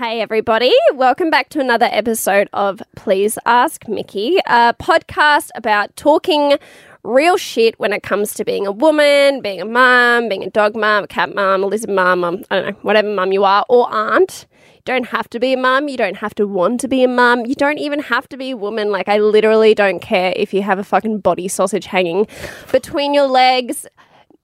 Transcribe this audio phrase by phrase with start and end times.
[0.00, 0.72] Hey, everybody.
[0.94, 6.56] Welcome back to another episode of Please Ask Mickey, a podcast about talking
[7.02, 10.74] real shit when it comes to being a woman, being a mum, being a dog
[10.74, 13.66] mum, a cat mum, a lizard mum, um, I don't know, whatever mum you are
[13.68, 14.46] or aren't.
[14.76, 15.86] You don't have to be a mum.
[15.90, 17.44] You don't have to want to be a mum.
[17.44, 18.90] You don't even have to be a woman.
[18.90, 22.26] Like, I literally don't care if you have a fucking body sausage hanging
[22.72, 23.86] between your legs.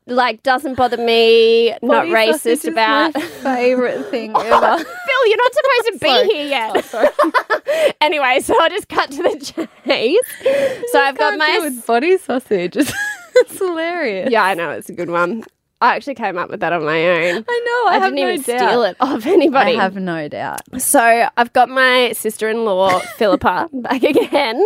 [0.08, 1.70] Like, doesn't bother me.
[1.82, 3.14] not racist about.
[3.14, 4.84] my favorite thing oh, ever.
[4.84, 6.86] Phil, you're not supposed to be here yet.
[6.94, 10.90] Oh, anyway, so I'll just cut to the chase.
[10.92, 11.70] So I've got my.
[11.86, 12.76] body sausage.
[12.76, 12.92] It's,
[13.34, 14.30] it's hilarious.
[14.30, 15.42] yeah, I know it's a good one.
[15.82, 17.44] I actually came up with that on my own.
[17.48, 17.92] I know.
[17.92, 18.68] I, I, didn't no even doubt.
[18.68, 19.76] steal it off anybody.
[19.76, 20.62] I have no doubt.
[20.80, 24.64] So I've got my sister-in-law Philippa back again,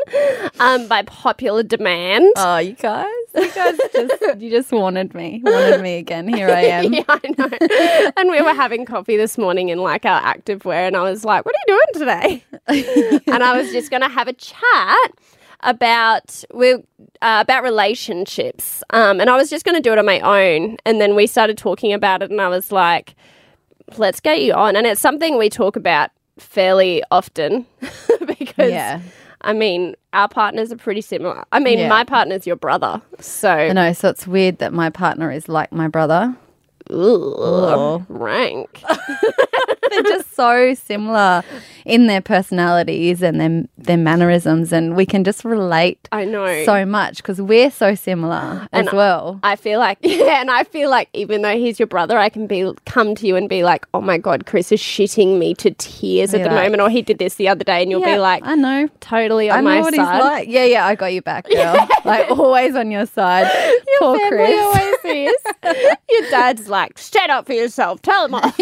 [0.60, 2.32] um, by popular demand.
[2.36, 6.28] Oh, you guys, you guys just you just wanted me, wanted me again.
[6.28, 6.92] Here I am.
[6.92, 8.12] yeah, I know.
[8.16, 11.24] and we were having coffee this morning in like our active wear, and I was
[11.24, 15.10] like, "What are you doing today?" and I was just going to have a chat
[15.62, 16.78] about we uh,
[17.20, 20.76] about relationships, um, and I was just going to do it on my own.
[20.84, 23.14] And then we started talking about it, and I was like,
[23.96, 27.66] "Let's get you on." And it's something we talk about fairly often
[28.26, 28.70] because.
[28.70, 29.00] Yeah.
[29.42, 31.44] I mean, our partners are pretty similar.
[31.50, 31.88] I mean, Yeah.
[31.88, 33.94] my partner's your brother, so I know.
[33.94, 36.36] So it's weird that my partner is like my brother.
[36.90, 38.82] Ugh, rank.
[39.90, 41.42] They're just so similar
[41.84, 46.64] in their personalities and their their mannerisms, and we can just relate I know.
[46.64, 49.40] so much because we're so similar as well.
[49.42, 52.46] I feel like yeah, and I feel like even though he's your brother, I can
[52.46, 55.70] be come to you and be like, "Oh my god, Chris is shitting me to
[55.72, 58.14] tears at the like- moment," or he did this the other day, and you'll Yeah,
[58.14, 58.88] be like, I know.
[59.00, 60.48] "Totally on I know my what side." he's like.
[60.48, 61.88] Yeah, yeah, I got you back, girl.
[62.04, 63.46] Like always on your side.
[63.98, 64.60] Poor Family Chris.
[64.60, 65.96] always is.
[66.10, 68.00] your dad's like, "Stand up for yourself.
[68.02, 68.58] Tell him off,"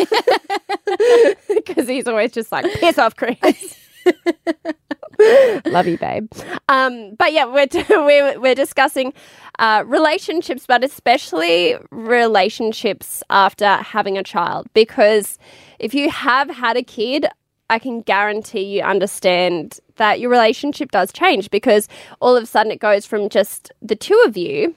[1.49, 3.79] because he's always just like, "Piss off, Chris."
[5.67, 6.31] Love you, babe.
[6.69, 9.13] Um, but yeah, we're we're we're discussing
[9.59, 14.67] uh, relationships, but especially relationships after having a child.
[14.75, 15.39] Because
[15.79, 17.27] if you have had a kid,
[17.71, 21.89] I can guarantee you understand that your relationship does change because
[22.21, 24.75] all of a sudden it goes from just the two of you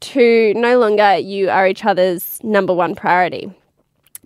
[0.00, 3.52] to no longer you are each other's number one priority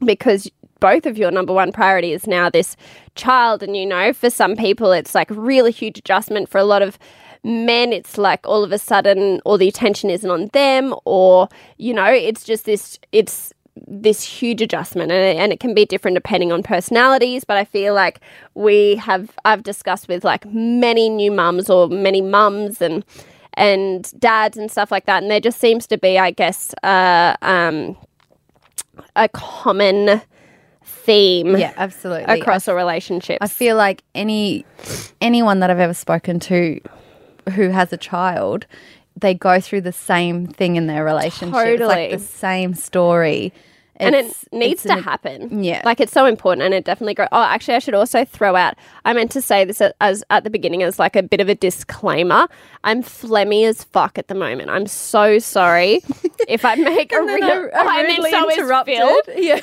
[0.05, 0.51] because
[0.83, 2.77] both of your number one priority is now this
[3.15, 3.63] child.
[3.63, 6.49] And you know, for some people, it's like really huge adjustment.
[6.49, 6.99] For a lot of
[7.45, 11.49] men, it's like all of a sudden all the attention isn't on them, or
[11.79, 13.55] you know, it's just this, it's
[13.87, 17.65] this huge adjustment and it, and it can be different depending on personalities but i
[17.65, 18.21] feel like
[18.55, 23.03] we have i've discussed with like many new mums or many mums and
[23.55, 27.35] and dads and stuff like that and there just seems to be i guess uh,
[27.41, 27.97] um,
[29.17, 30.21] a common
[31.05, 32.41] theme Yeah, absolutely.
[32.41, 33.39] across a relationship.
[33.41, 34.65] I feel like any
[35.21, 36.81] anyone that I've ever spoken to
[37.55, 38.67] who has a child,
[39.17, 41.55] they go through the same thing in their relationship.
[41.55, 41.89] It's Totally.
[41.89, 43.53] like the same story.
[43.97, 45.63] and it needs to an- happen.
[45.63, 45.83] Yeah.
[45.85, 47.29] like it's so important, and it definitely grows.
[47.31, 48.75] Oh, actually, I should also throw out.
[49.05, 51.49] I meant to say this as, as at the beginning as like a bit of
[51.49, 52.49] a disclaimer.
[52.85, 54.71] I'm phlegmy as fuck at the moment.
[54.71, 56.01] I'm so sorry
[56.49, 57.45] if I make a real.
[57.45, 58.97] I- I rudely so is interrupted.
[58.97, 59.23] Phil.
[59.37, 59.61] Yeah.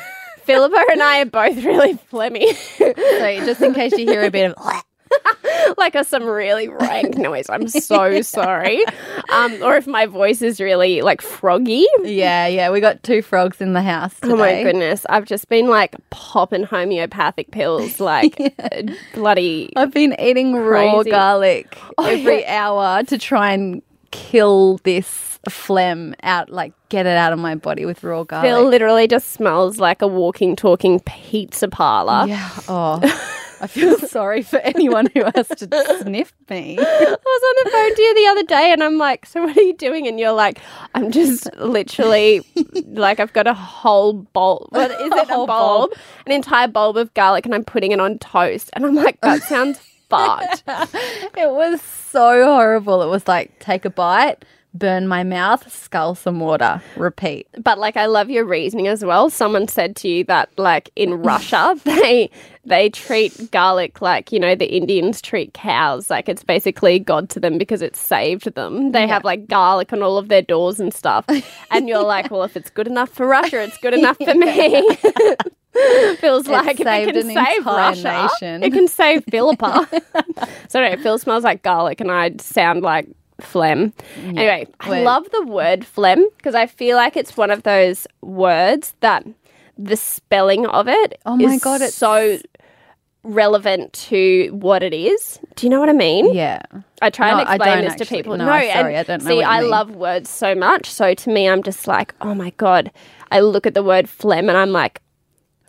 [0.50, 2.56] Philippa and I are both really phlegmy.
[2.78, 4.74] So just in case you hear a bit of
[5.78, 7.50] like a, some really rank noise.
[7.50, 8.84] I'm so sorry.
[9.32, 11.86] Um, or if my voice is really like froggy.
[12.04, 12.70] Yeah, yeah.
[12.72, 14.34] We got two frogs in the house today.
[14.34, 15.06] Oh my goodness.
[15.10, 18.82] I've just been like popping homeopathic pills like uh,
[19.14, 19.72] bloody.
[19.76, 21.12] I've been eating raw Crazy.
[21.12, 23.82] garlic Oh, every hour to try and
[24.12, 28.50] kill this phlegm out, like get it out of my body with raw garlic.
[28.50, 32.28] Phil literally just smells like a walking, talking pizza parlor.
[32.28, 32.50] Yeah.
[32.68, 33.00] Oh,
[33.62, 36.78] I feel sorry for anyone who has to sniff me.
[36.80, 39.56] I was on the phone to you the other day and I'm like, So, what
[39.58, 40.08] are you doing?
[40.08, 40.60] And you're like,
[40.96, 42.42] I'm just literally
[42.86, 44.68] like, I've got a whole bowl.
[44.72, 45.24] What is it?
[45.26, 45.48] A, bulb?
[45.48, 45.92] bulb.
[46.26, 48.70] An entire bulb of garlic and I'm putting it on toast.
[48.74, 49.80] And I'm like, That sounds
[50.10, 50.64] fucked.
[51.38, 53.02] It was so horrible.
[53.04, 54.44] It was like take a bite,
[54.74, 57.48] burn my mouth, scull some water, repeat.
[57.58, 59.30] But like I love your reasoning as well.
[59.30, 62.30] Someone said to you that like in Russia they
[62.66, 66.10] they treat garlic like, you know, the Indians treat cows.
[66.10, 68.92] Like it's basically God to them because it saved them.
[68.92, 71.26] They have like garlic on all of their doors and stuff.
[71.72, 74.98] And you're like, well, if it's good enough for Russia, it's good enough for me.
[76.18, 78.64] Feels like if it can an save Russia, nation.
[78.64, 79.88] it can save Philippa.
[80.68, 83.08] so Phil smells like garlic and I sound like
[83.44, 83.94] phlegm.
[84.24, 85.04] Anyway, I Wait.
[85.04, 89.26] love the word phlegm because I feel like it's one of those words that
[89.78, 92.38] the spelling of it Oh my is God, it's- so
[93.24, 95.40] relevant to what it is.
[95.56, 96.34] Do you know what I mean?
[96.34, 96.62] Yeah.
[97.02, 98.06] I try No, and I explain don't this actually.
[98.06, 98.38] to people.
[98.38, 99.70] No, No, sorry, and I don't know see, what you I mean.
[99.70, 100.90] love words so much.
[100.90, 102.92] So to me, I'm just like, oh my god.
[103.32, 105.02] I look at the word phlegm and I'm like,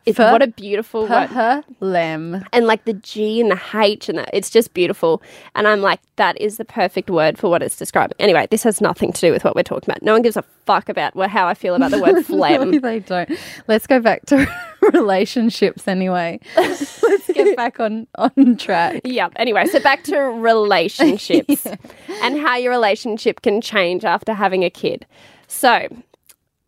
[0.06, 1.28] it's Ph- what a beautiful word.
[1.28, 2.44] Her lem.
[2.52, 5.22] And like the G and the H and the, it's just beautiful.
[5.54, 8.16] And I'm like, that is the perfect word for what it's describing.
[8.18, 10.02] Anyway, this has nothing to do with what we're talking about.
[10.02, 12.80] No one gives a fuck about what, how I feel about the word phlegm.
[12.80, 13.30] they don't.
[13.68, 14.46] Let's go back to
[14.92, 16.40] relationships anyway.
[16.56, 19.02] Let's get back on on track.
[19.04, 19.28] Yeah.
[19.36, 21.66] Anyway, so back to relationships
[22.22, 25.06] and how your relationship can change after having a kid.
[25.46, 25.88] So,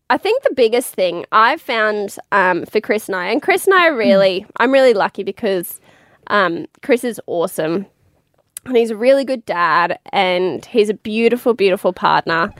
[0.09, 3.73] I think the biggest thing I've found um, for Chris and I, and Chris and
[3.73, 5.79] I are really, I'm really lucky because
[6.27, 7.85] um, Chris is awesome
[8.65, 12.53] and he's a really good dad and he's a beautiful, beautiful partner.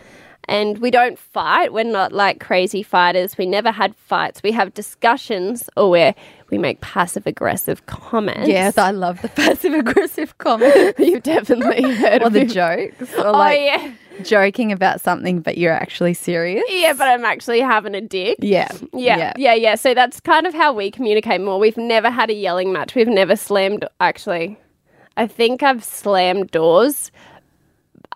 [0.45, 1.71] And we don't fight.
[1.71, 3.37] We're not like crazy fighters.
[3.37, 4.43] We never had fights.
[4.43, 6.13] We have discussions or where
[6.49, 8.49] we make passive aggressive comments.
[8.49, 10.99] Yes, I love the passive aggressive comments.
[10.99, 13.93] You've definitely heard or of the jokes or Oh, like yeah.
[14.21, 16.63] Joking about something, but you're actually serious.
[16.69, 18.37] Yeah, but I'm actually having a dick.
[18.39, 21.59] Yeah, Yeah, yeah, yeah, So that's kind of how we communicate more.
[21.59, 22.95] We've never had a yelling match.
[22.95, 23.85] We've never slammed.
[23.99, 24.57] Actually,
[25.17, 27.11] I think I've slammed doors,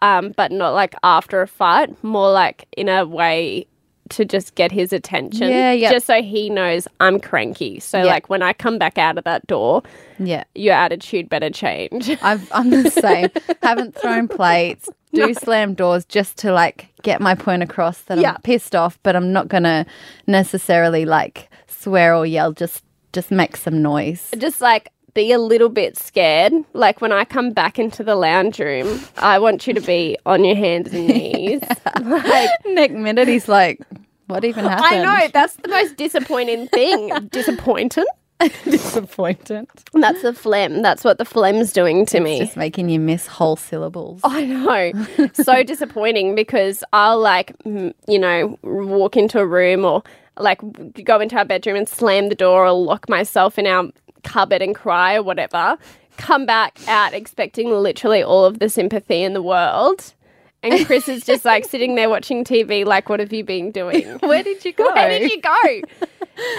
[0.02, 2.04] um, but not like after a fight.
[2.04, 3.68] More like in a way
[4.10, 5.50] to just get his attention.
[5.50, 5.92] Yeah, yeah.
[5.92, 7.80] Just so he knows I'm cranky.
[7.80, 9.84] So like when I come back out of that door,
[10.20, 10.44] yeah.
[10.56, 12.10] your attitude better change.
[12.22, 13.30] I've, I'm the same.
[13.62, 14.90] Haven't thrown plates.
[15.14, 18.34] Do slam doors just to like get my point across that Yeah.
[18.34, 19.86] I'm pissed off, but I'm not gonna
[20.28, 22.52] necessarily like swear or yell.
[22.52, 22.84] Just
[23.14, 24.30] just make some noise.
[24.38, 26.54] just like be a little bit scared.
[26.74, 30.46] Like when I come back into the lounge room, I want you to be on
[30.46, 31.62] your hands and knees.
[32.02, 33.82] like Next minute, he's like,
[34.28, 37.10] "What even happened?" I know that's the most disappointing thing.
[37.32, 38.06] Disappointing.
[38.66, 39.68] disappointed.
[39.94, 40.84] That's the phlegm.
[40.84, 42.38] That's what the phlegm's doing to me.
[42.38, 44.22] Just making you miss whole syllables.
[44.24, 45.30] I know.
[45.34, 50.04] so disappointing because I'll like, you know, walk into a room or
[50.38, 50.62] like
[51.04, 53.90] go into our bedroom and slam the door or lock myself in our
[54.28, 55.78] cupboard and cry or whatever.
[56.18, 60.14] Come back out expecting literally all of the sympathy in the world.
[60.64, 64.18] And Chris is just like sitting there watching TV, like, what have you been doing?
[64.20, 64.92] Where did you go?
[64.94, 65.82] Where did you go?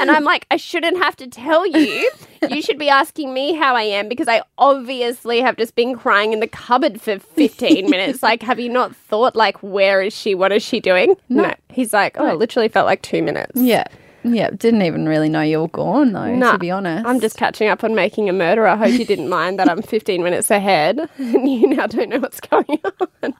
[0.00, 2.10] And I'm like, I shouldn't have to tell you.
[2.48, 6.32] You should be asking me how I am because I obviously have just been crying
[6.32, 8.22] in the cupboard for 15 minutes.
[8.22, 10.34] Like, have you not thought, like, where is she?
[10.34, 11.14] What is she doing?
[11.28, 11.54] No.
[11.70, 13.52] He's like, oh, it literally felt like two minutes.
[13.60, 13.84] Yeah,
[14.34, 14.50] yeah.
[14.50, 16.34] Didn't even really know you were gone though.
[16.34, 18.66] Nah, to be honest, I'm just catching up on making a murder.
[18.66, 22.18] I hope you didn't mind that I'm 15 minutes ahead and you now don't know
[22.20, 22.80] what's going
[23.24, 23.34] on.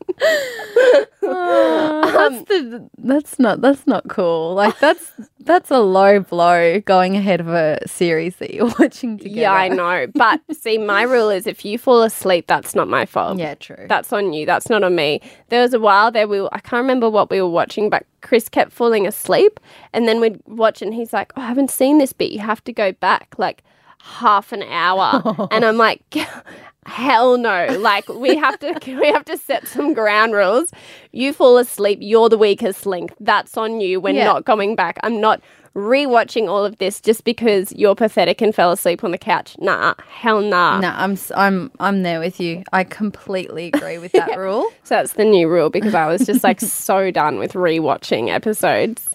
[1.23, 4.55] Ah, that's um, the that's not that's not cool.
[4.55, 9.41] Like that's that's a low blow going ahead of a series that you're watching together.
[9.41, 10.07] Yeah, I know.
[10.15, 13.39] But see, my rule is if you fall asleep, that's not my fault.
[13.39, 13.87] Yeah, true.
[13.89, 14.47] That's on you.
[14.47, 15.21] That's not on me.
[15.49, 18.05] There was a while there we were, I can't remember what we were watching, but
[18.21, 19.61] Chris kept falling asleep
[19.93, 22.33] and then we'd watch and he's like, oh, I haven't seen this bit.
[22.33, 23.63] You have to go back like
[24.01, 25.49] half an hour.
[25.51, 26.03] and I'm like,
[26.87, 27.67] hell no.
[27.79, 30.73] Like we have to we have to set some ground rules.
[31.13, 33.13] You fall asleep, you're the weakest link.
[33.21, 34.01] That's on you.
[34.01, 34.25] We're Yeah.
[34.25, 34.99] not going back.
[35.03, 35.41] I'm not
[35.79, 39.57] rewatching all of this just because you're pathetic and fell asleep on the couch.
[39.59, 40.81] Nah, hell nah.
[40.81, 42.65] no, I'm I'm I'm there with you.
[42.73, 44.65] I completely agree with that rule.
[44.85, 49.09] So that's the new rule because I was just like so done with rewatching episodes.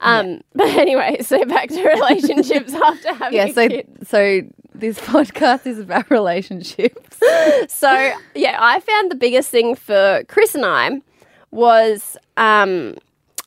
[0.00, 3.86] Um, But anyway, so back to relationships after having Yeah, a so kid.
[4.06, 4.40] so
[4.74, 7.18] this podcast is about relationships.
[7.68, 11.00] So yeah, I found the biggest thing for Chris and I
[11.50, 12.94] was um,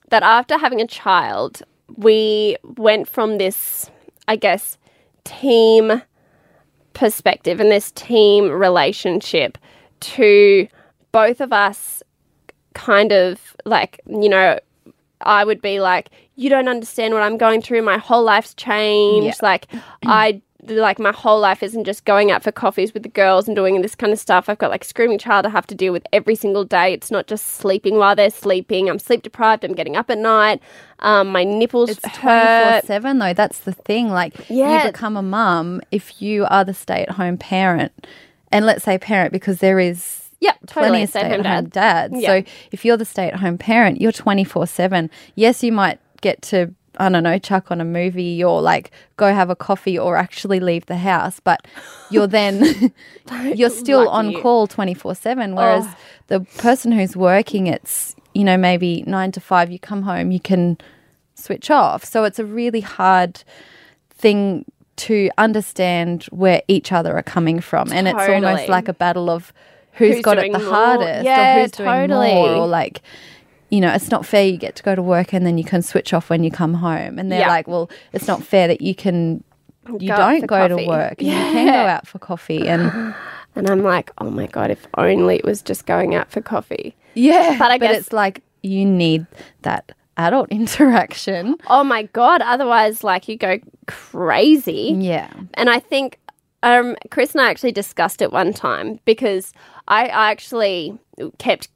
[0.09, 1.61] that after having a child,
[1.97, 3.89] we went from this,
[4.27, 4.77] I guess,
[5.23, 6.01] team
[6.93, 9.57] perspective and this team relationship
[10.01, 10.67] to
[11.11, 12.03] both of us
[12.73, 14.59] kind of like, you know,
[15.21, 17.83] I would be like, you don't understand what I'm going through.
[17.83, 19.39] My whole life's changed.
[19.41, 19.47] Yeah.
[19.47, 19.67] Like,
[20.03, 23.55] I like my whole life isn't just going out for coffees with the girls and
[23.55, 24.47] doing this kind of stuff.
[24.49, 26.93] I've got like screaming child I have to deal with every single day.
[26.93, 28.89] It's not just sleeping while they're sleeping.
[28.89, 29.63] I'm sleep deprived.
[29.63, 30.61] I'm getting up at night.
[30.99, 32.85] Um, my nipples It's hurt.
[32.85, 33.33] seven though.
[33.33, 34.09] That's the thing.
[34.09, 34.85] Like Yeah.
[34.85, 38.07] you become a mum if you are the stay at home parent,
[38.51, 41.55] and let's say parent because there is Yeah, plenty of Stay stay at home at
[41.55, 41.71] home dad.
[42.11, 42.13] dads.
[42.21, 42.27] Yeah.
[42.27, 45.09] So if you're the stay at home parent, you're 24 7.
[45.35, 49.33] Yes, you might get to, I don't know, chuck on a movie or like go
[49.33, 51.65] have a coffee or actually leave the house, but
[52.09, 52.91] you're then,
[53.55, 54.41] you're still on Lucky.
[54.41, 55.55] call 24 7.
[55.55, 55.95] Whereas Oh.
[56.27, 60.39] the person who's working, it's, you know, maybe nine to five, you come home, you
[60.39, 60.77] can
[61.35, 62.03] switch off.
[62.03, 63.43] So it's a really hard
[64.09, 64.65] thing
[64.97, 67.91] to understand where each other are coming from.
[67.91, 69.51] And it's almost like a battle of
[69.93, 70.69] who's Who's got it the more?
[70.69, 72.33] hardest Yeah, or who's doing totally.
[72.33, 73.01] more or like
[73.71, 75.81] you know, it's not fair you get to go to work and then you can
[75.81, 77.17] switch off when you come home.
[77.17, 77.47] And they're Yeah.
[77.47, 79.43] like, well, it's not fair that you can
[79.99, 80.87] you Go don't go to coffee.
[80.87, 83.15] work and you can go out for coffee and
[83.55, 86.95] And I'm like, oh my God, if only it was just going out for coffee.
[87.15, 89.25] yeah, But I but guess- it's like you need
[89.63, 91.55] that adult interaction.
[91.67, 92.41] Oh my God.
[92.41, 94.95] Otherwise, like, you go crazy.
[94.97, 95.29] Yeah.
[95.55, 96.19] And I think
[96.63, 99.51] um, Chris and I actually discussed it one time because
[99.87, 100.97] I, I actually
[101.39, 101.67] kept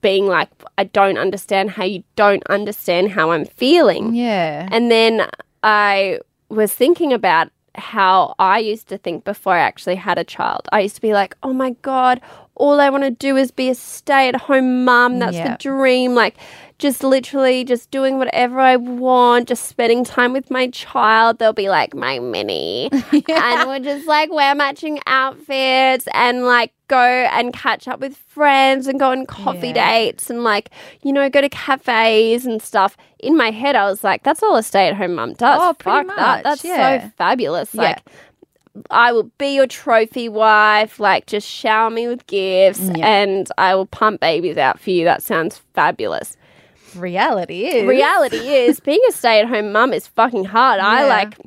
[0.00, 4.14] being like, I don't understand how you don't understand how I'm feeling.
[4.14, 4.68] Yeah.
[4.70, 5.28] And then
[5.62, 10.62] I was thinking about how I used to think before I actually had a child.
[10.72, 12.20] I used to be like, oh my God,
[12.54, 15.18] all I want to do is be a stay at home mum.
[15.18, 16.14] That's the dream.
[16.14, 16.36] Like,
[16.78, 21.38] just literally just doing whatever I want, just spending time with my child.
[21.38, 22.88] They'll be like, my mini.
[23.12, 28.86] And we'll just like wear matching outfits and like go and catch up with friends
[28.86, 29.90] and go on coffee Yeah.
[29.90, 30.70] dates and like,
[31.02, 32.96] you know, go to cafes and stuff.
[33.18, 35.58] In my head, I was like, that's all a stay at home mum does.
[35.60, 36.36] Oh, pretty Fuck that.
[36.36, 37.02] much, That's yeah.
[37.08, 37.74] so fabulous.
[37.74, 37.82] Yeah.
[37.82, 38.02] Like,
[38.92, 41.00] I will be your trophy wife.
[41.00, 43.06] Like, just shower me with gifts mm, Yeah.
[43.08, 45.04] and I will pump babies out for you.
[45.04, 46.36] That sounds fabulous.
[46.96, 50.80] Reality is Reality is, being a stay at home mum is fucking hard.
[50.80, 51.38] I like,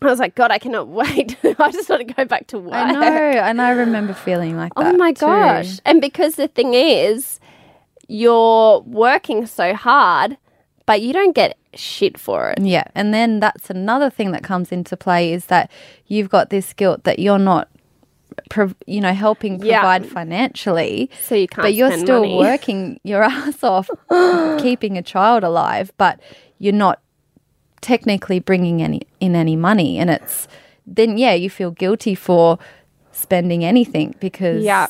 [0.00, 1.36] I was like, God, I cannot wait.
[1.58, 2.74] I just want to go back to work.
[2.74, 4.94] I know, and I remember feeling like oh that.
[4.94, 5.26] Oh my too.
[5.26, 5.80] gosh.
[5.84, 7.40] And because the thing is,
[8.08, 10.36] you're working so hard,
[10.86, 12.60] but you don't get shit for it.
[12.60, 15.70] Yeah, and then that's another thing that comes into play is that
[16.06, 17.68] you've got this guilt that you're not,
[18.86, 19.80] you know, helping Yeah.
[19.80, 22.36] provide financially, So you can't but you're still money.
[22.50, 23.88] working your ass off,
[24.58, 26.20] keeping a child alive, but
[26.58, 27.00] you're not
[27.80, 30.46] technically bringing any in any money, and it's
[30.86, 32.58] then yeah, you feel guilty for
[33.12, 34.86] spending anything because Yeah.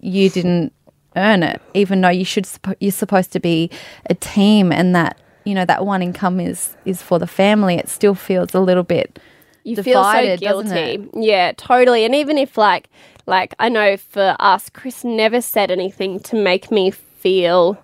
[0.00, 0.72] you didn't
[1.16, 2.46] earn it, even though you should
[2.80, 3.70] you're supposed to be
[4.08, 7.74] a team, and that you know that one income is is for the family.
[7.76, 9.18] It still feels a little bit
[9.64, 11.08] you divided, feel so guilty.
[11.14, 12.04] Yeah, totally.
[12.04, 12.88] And even if like
[13.26, 17.82] like I know for us, Chris never said anything to make me feel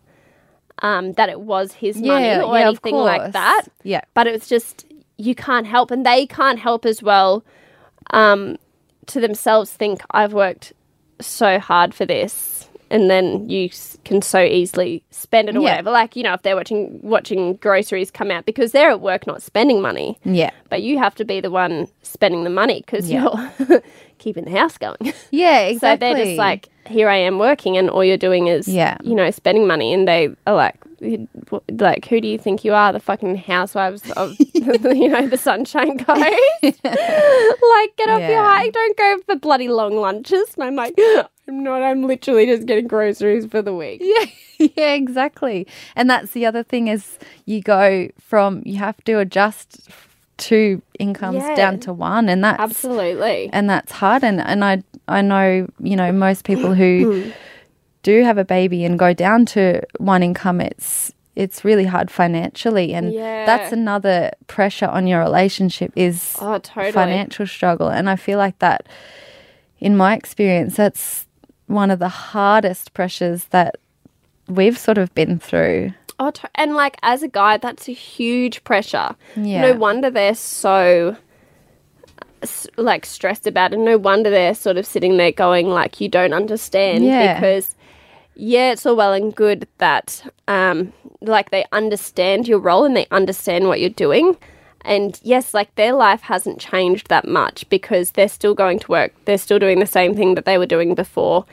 [0.80, 3.62] um, that it was his money Yeah, or yeah, anything like that.
[3.83, 4.02] Yeah.
[4.14, 4.87] But it was just
[5.18, 7.45] you can't help, and they can't help as well.
[8.11, 8.56] Um,
[9.06, 10.73] to themselves, think I've worked
[11.21, 12.55] so hard for this,
[12.90, 13.68] and then you
[14.04, 15.70] can so easily spend it or Yeah.
[15.70, 15.90] whatever.
[15.90, 19.42] Like you know, if they're watching watching groceries come out because they're at work not
[19.42, 20.50] spending money yeah.
[20.70, 23.50] but you have to be the one spending the money because Yeah.
[23.68, 23.82] you're
[24.18, 24.96] keeping the house going.
[25.30, 26.08] Yeah, exactly.
[26.08, 28.96] So they're just like, here I am working, and all you're doing is, Yeah.
[29.02, 30.76] you know, spending money, and they are like,
[31.70, 35.98] like, who do you think you are, the fucking housewives of, you know, the Sunshine
[35.98, 36.20] Coast?
[36.20, 38.44] like, get off your Yeah.
[38.44, 40.54] high, don't go for bloody long lunches.
[40.54, 40.94] And I'm like,
[41.48, 41.82] I'm not.
[41.82, 44.00] I'm literally just getting groceries for the week.
[44.02, 44.24] yeah,
[44.76, 45.66] yeah, exactly.
[45.94, 49.88] And that's the other thing is you go from you have to adjust
[50.38, 51.54] two incomes Yeah.
[51.54, 53.48] down to one, and that's Absolutely.
[53.52, 54.24] and that's hard.
[54.24, 57.32] And and I I know you know most people who
[58.02, 60.60] do have a baby and go down to one income.
[60.60, 63.44] It's it's really hard financially, and Yeah.
[63.46, 66.92] that's another pressure on your relationship is Oh, totally.
[66.92, 67.88] financial struggle.
[67.88, 68.88] And I feel like that,
[69.78, 71.25] in my experience, that's
[71.66, 73.76] one of the hardest pressures that
[74.49, 75.92] we've sort of been through.
[76.18, 79.14] Oh, and like as a guy, that's a huge pressure.
[79.37, 79.62] Yeah.
[79.62, 81.16] No wonder they're so
[82.76, 83.78] like stressed about it.
[83.78, 87.35] No wonder they're sort of sitting there going like, "You don't understand." Yeah.
[87.35, 87.75] Because
[88.35, 93.06] yeah, it's all well and good that um like they understand your role and they
[93.11, 94.37] understand what you're doing.
[94.86, 99.12] And yes, like their life hasn't changed that much because they're still going to work.
[99.24, 101.44] They're still doing the same thing that they were doing before.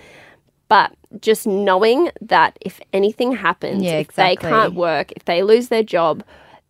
[0.69, 5.67] But just knowing that if anything happens, Yeah, if they can't work, if they lose
[5.67, 6.23] their job,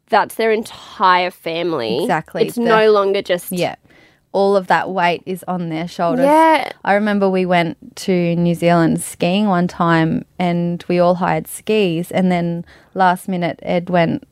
[0.09, 2.01] that's their entire family.
[2.03, 2.43] Exactly.
[2.47, 3.75] It's The- no longer just Yeah.
[4.31, 6.25] All of that weight is on their shoulders.
[6.25, 6.71] Yeah.
[6.83, 12.09] I remember we went to New Zealand skiing one time and we all hired skis.
[12.09, 12.65] And then
[12.95, 14.23] last minute, Ed went,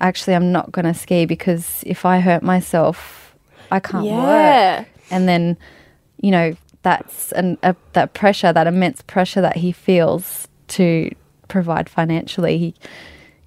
[0.00, 3.34] Actually, I'm not going to ski because if I hurt myself,
[3.70, 4.12] I can't work.
[4.12, 4.84] Yeah.
[5.10, 5.56] and then
[6.20, 11.10] you know that's an, a, that pressure that immense pressure that he feels to
[11.48, 12.74] provide financially he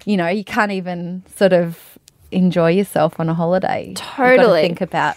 [0.04, 1.98] you know you can't even sort of
[2.30, 4.60] enjoy yourself on a holiday Totally.
[4.62, 5.16] think about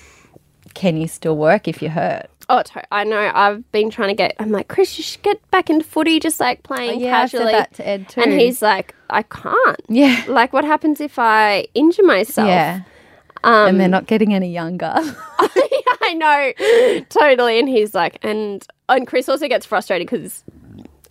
[0.73, 3.31] can you still work if you're hurt Oh, I know.
[3.33, 4.35] I've been trying to get.
[4.39, 7.51] I'm like, Chris, you should get back into footy, just like playing Oh, yeah, casually.
[7.53, 8.21] that to Ed too.
[8.21, 9.79] And he's like, I can't.
[9.87, 12.47] yeah Like, what happens if I injure myself?
[12.47, 12.81] yeah
[13.43, 14.93] Um, and they're not getting any younger.
[16.03, 17.57] I know, totally.
[17.59, 20.43] And he's like, and and Chris also gets frustrated because,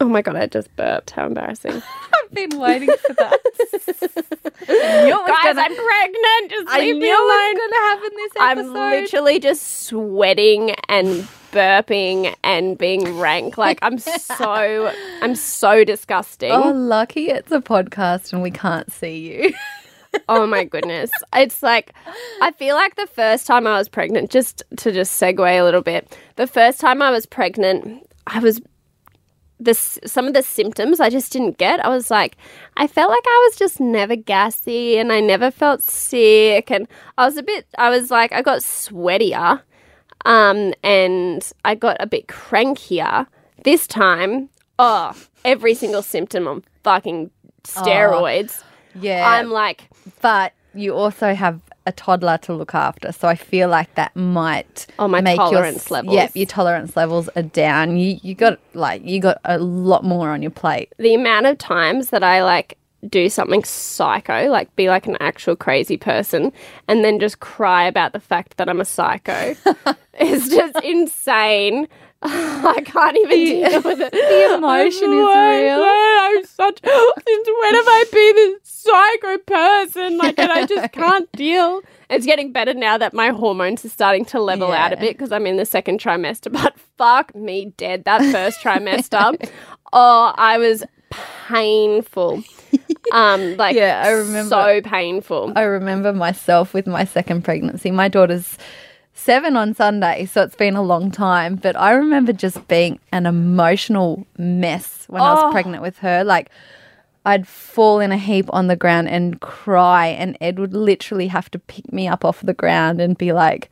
[0.01, 1.11] oh my god, I just burped.
[1.11, 1.83] How embarrassing,
[2.15, 3.39] I've been waiting for that.
[4.69, 5.55] I knew it was guys!
[5.55, 6.51] gonna- I'm pregnant.
[6.51, 7.57] Just leave me alone.
[7.57, 13.59] going to happen this I'm literally just sweating and burping and being rank.
[13.59, 14.93] Like I'm so,
[15.23, 16.53] I'm so disgusting.
[16.53, 19.55] Oh, lucky it's a podcast and we can't see you.
[20.29, 21.11] Oh my goodness.
[21.35, 21.93] It's like
[22.41, 25.83] I feel like the first time I was pregnant, just to just segue a little
[25.83, 28.61] bit, the first time I was pregnant, I was
[29.61, 31.85] this some of the symptoms I just didn't get.
[31.85, 32.37] I was like
[32.77, 36.89] I felt like I was just never gassy and I never felt sick and
[37.19, 39.63] I was a bit I was like I got sweatier
[40.25, 43.27] um and I got a bit crankier.
[43.63, 44.49] This time,
[44.79, 45.15] oh,
[45.45, 47.31] every single symptom on fucking
[47.65, 48.63] steroids.
[48.95, 49.29] Yeah.
[49.29, 49.89] I'm like
[50.23, 53.11] but you also have a toddler to look after.
[53.13, 56.15] So I feel like that might Oh, my make your- tolerance levels.
[56.15, 57.97] Yep, your tolerance levels are down.
[57.97, 60.93] You you got like you got a lot more on your plate.
[60.99, 62.77] the amount of times that I like
[63.09, 66.53] do something psycho, like be like an actual crazy person,
[66.87, 69.57] and then just cry about the fact that I'm a psycho
[70.21, 71.89] is just insane.
[72.23, 74.13] I can't even deal with it.
[74.51, 75.83] The emotion is real.
[75.83, 76.81] I'm such.
[76.83, 80.19] Since when have I been a psycho person?
[80.19, 81.81] Like, and I just can't deal.
[82.11, 85.33] It's getting better now that my hormones are starting to level out a bit because
[85.33, 86.53] I'm in the second trimester.
[86.53, 88.05] But fuck me dead.
[88.05, 89.49] That first trimester,
[89.93, 90.85] oh, I was
[91.49, 92.43] painful.
[93.13, 94.49] Um, like Yeah, I remember.
[94.51, 95.53] so painful.
[95.57, 97.91] I remember myself with my second pregnancy.
[97.91, 98.59] My daughter's
[99.15, 101.57] seven on Sunday, so it's been a long time.
[101.57, 105.35] But I remember just being an emotional mess when I Oh.
[105.35, 106.25] was pregnant with her.
[106.25, 106.51] Like,
[107.27, 111.51] I'd fall in a heap on the ground and cry, and Ed would literally have
[111.51, 113.69] to pick me up off the ground and be like,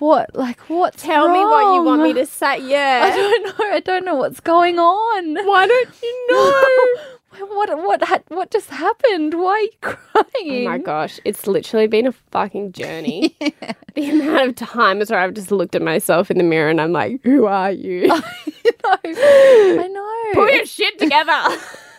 [0.00, 0.34] "What?
[0.34, 0.96] Like, what?
[0.96, 2.58] Tell me what you want me to say.
[2.68, 3.64] Yeah i don't know.
[3.76, 5.34] I don't know what's going on.
[5.46, 7.17] Why don't you know?
[7.40, 7.76] What?
[7.78, 8.02] What?
[8.04, 9.34] ha- What just happened?
[9.34, 10.66] Why are you crying?
[10.66, 13.36] Oh my gosh, it's literally been a fucking journey.
[13.94, 16.92] The amount of times where I've just looked at myself in the mirror and I'm
[16.92, 18.08] like, who are you?
[18.84, 20.34] I know.
[20.34, 21.42] Put your shit together.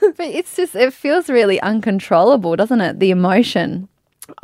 [0.02, 2.99] But it's just, it feels really uncontrollable, doesn't it?
[3.02, 3.89] The emotion.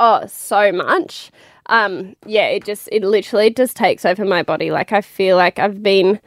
[0.00, 1.30] oh, so much.
[1.66, 4.70] Um, yeah, it just, it literally just takes over my body.
[4.70, 6.20] Like, I feel like I've been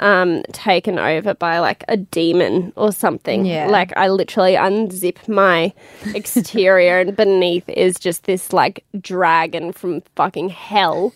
[0.00, 3.66] um taken over by like a demon or something Yeah.
[3.68, 5.72] like i literally unzip my
[6.14, 11.12] exterior and beneath is just this like dragon from fucking hell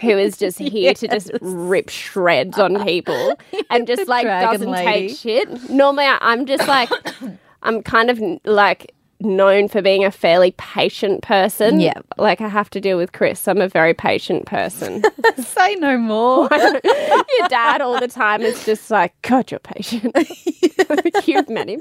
[0.00, 3.38] who is just here to just rip shreds on people
[3.70, 5.08] and just like doesn't lady.
[5.08, 6.90] take shit normally I- i'm just like
[7.62, 11.94] i'm kind of like known for being a fairly patient person Yeah.
[12.18, 15.02] like i have to deal with chris i'm a very patient person
[15.38, 16.48] Say no more.
[16.52, 20.14] your dad all the time is just like, God, you're patient.
[21.26, 21.80] You've met him.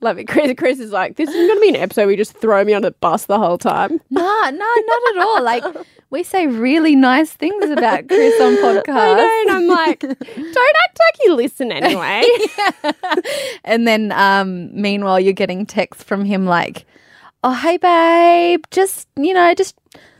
[0.00, 0.28] Love it.
[0.28, 2.64] Chris, Chris is like, this is going to be an episode where you just throw
[2.64, 4.00] me on the bus the whole time.
[4.10, 5.42] nah, nah, not at all.
[5.42, 5.64] Like,
[6.10, 8.88] we say really nice things about Chris on podcast.
[8.88, 12.22] I know, and I'm like, don't act like you listen anyway.
[13.64, 16.86] And then, um, meanwhile, you're getting texts from him like,
[17.44, 19.76] oh, hey, babe, just, you know, just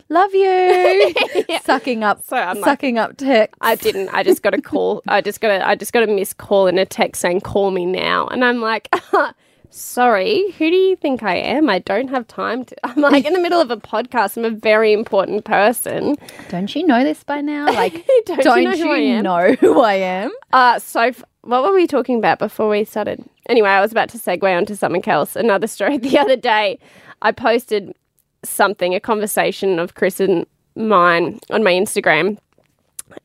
[0.09, 1.13] love you.
[1.63, 3.55] Sucking up, So I'm like- sucking up text.
[3.61, 4.09] I didn't.
[4.09, 5.01] I just got a call.
[5.07, 5.67] I just got a.
[5.67, 8.59] I just got a missed call and a text saying, "Call me now." And I'm
[8.61, 8.89] like,
[9.69, 11.69] "Sorry, who do you think I am?
[11.69, 14.37] I don't have time to." I'm like in the middle of a podcast.
[14.37, 16.15] I'm a very important person.
[16.49, 17.67] Don't you know this by now?
[17.67, 19.23] Like, Don't don't, you know who I you am?
[19.23, 20.31] know who I am?
[20.53, 23.23] Uh, so f- what were we talking about before we started?
[23.47, 25.35] Anyway, I was about to segue onto something else.
[25.35, 25.97] Another story.
[25.97, 26.79] The other day,
[27.21, 27.93] I posted
[28.43, 32.37] something, a conversation of Chris and mine on my Instagram,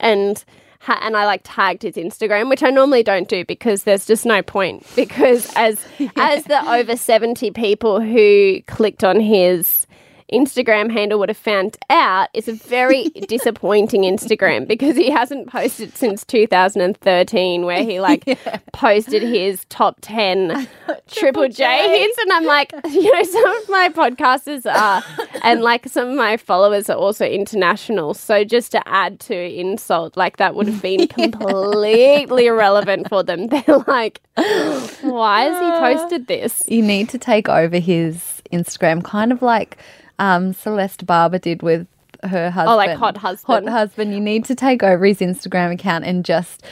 [0.01, 0.45] and
[0.81, 4.27] ha- and I like tagged his Instagram, which I normally don't do because there's just
[4.27, 4.87] no point.
[4.97, 5.85] Because as
[6.17, 9.87] as the over seventy people who clicked on his
[10.35, 15.97] Instagram handle would have found out it's a very disappointing Instagram because he hasn't posted
[15.97, 18.39] since 2013 where he like
[18.73, 20.69] posted his top 10
[21.07, 25.03] Triple J hits and I'm like you know some of my podcasters are
[25.43, 28.15] and like some of my followers are also international.
[28.15, 33.47] So just to add to insult like that would have been completely irrelevant for them.
[33.49, 36.65] They're like why has he uh, posted this?
[36.67, 39.79] You need to take over his Instagram, kind of like
[40.19, 41.87] um, Celeste Barber did with
[42.23, 42.73] her husband.
[42.73, 43.67] Oh, like Hot Husband.
[43.69, 44.15] Hot husband.
[44.15, 46.63] You need to take over his Instagram account and just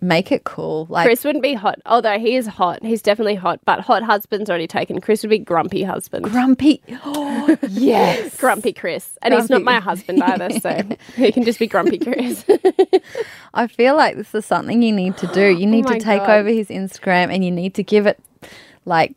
[0.00, 0.86] make it cool.
[0.90, 2.82] Like Chris wouldn't be hot, although he is hot.
[2.84, 5.00] He's definitely hot, but hot husband's already taken.
[5.00, 6.24] Chris would be grumpy husband.
[6.26, 6.82] grumpy.
[7.04, 8.36] Oh, yes.
[8.40, 9.16] grumpy Chris.
[9.22, 10.82] And he's not my husband either, so
[11.16, 12.44] he can just be grumpy Chris.
[13.54, 15.46] I feel like this is something you need to do.
[15.46, 16.30] You need Oh to take God.
[16.30, 18.20] over his Instagram and you need to give it
[18.84, 19.14] like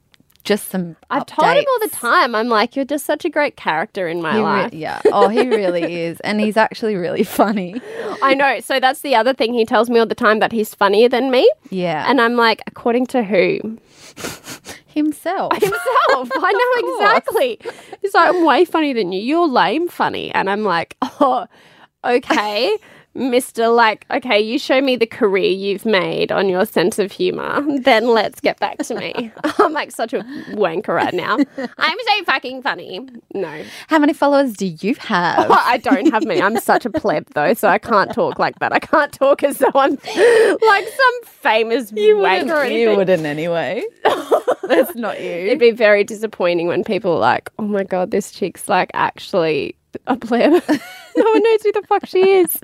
[0.48, 0.96] just some.
[1.10, 2.34] I've told him all the time.
[2.34, 4.74] I'm like, you're just such a great character in my He re- life.
[4.74, 5.02] yeah.
[5.12, 6.20] Oh, he really is.
[6.22, 7.80] And he's actually really funny.
[8.24, 8.60] I know.
[8.62, 9.54] So that's the other thing.
[9.54, 11.52] He tells me all the time that he's funnier than me.
[11.70, 12.06] Yeah.
[12.10, 13.78] And I'm like, according to who?
[14.88, 15.54] himself.
[15.62, 16.30] Himself.
[16.34, 17.60] I know exactly.
[18.02, 19.22] He's like, I'm way funnier than you.
[19.22, 20.32] You're lame funny.
[20.34, 21.46] And I'm like, oh,
[22.04, 22.76] okay.
[23.18, 23.76] Mr.
[23.76, 28.08] Like, okay, you show me the career you've made on your sense of humor, then
[28.08, 29.32] let's get back to me.
[29.60, 30.20] I'm like such a
[30.52, 31.38] wanker right now.
[31.78, 33.08] I'm so fucking funny.
[33.34, 35.50] No, How many followers do you have?
[35.50, 36.42] Oh, I don't have many.
[36.42, 38.72] I'm such a pleb though, so I can't talk like that.
[38.72, 42.98] I can't talk as though I'm like some famous You wanker or anything.
[42.98, 43.84] wouldn't anyway.
[44.68, 45.30] That's not you.
[45.32, 49.76] It'd be very disappointing when people are like, oh my god, this chick's like actually
[50.08, 50.52] a pleb.
[51.18, 52.60] no one knows who the fuck she is.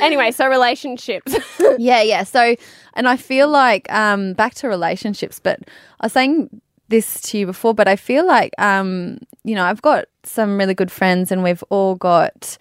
[0.00, 1.34] Anyway, so relationships.
[1.78, 2.22] yeah, yeah.
[2.22, 2.54] So,
[2.94, 5.60] and I feel like um, back to relationships, but
[6.00, 9.82] I was saying this to you before, but I feel like um, you know I've
[9.82, 12.56] got some really good friends, and we've all got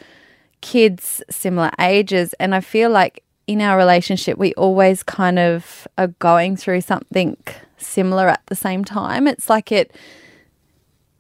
[0.62, 6.08] kids similar ages, and I feel like in our relationship we always kind of are
[6.08, 7.38] going through something
[7.78, 9.28] similar at the same time.
[9.28, 9.96] It's like it.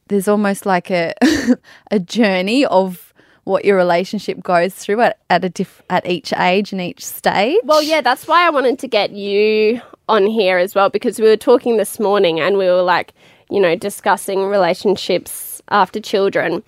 [0.07, 1.13] There's almost like a
[1.91, 6.71] a journey of what your relationship goes through at, at a diff- at each age
[6.73, 7.57] and each stage.
[7.63, 11.27] well, yeah, that's why I wanted to get you on here as well because we
[11.27, 13.13] were talking this morning and we were like,
[13.49, 16.63] you know, discussing relationships after children.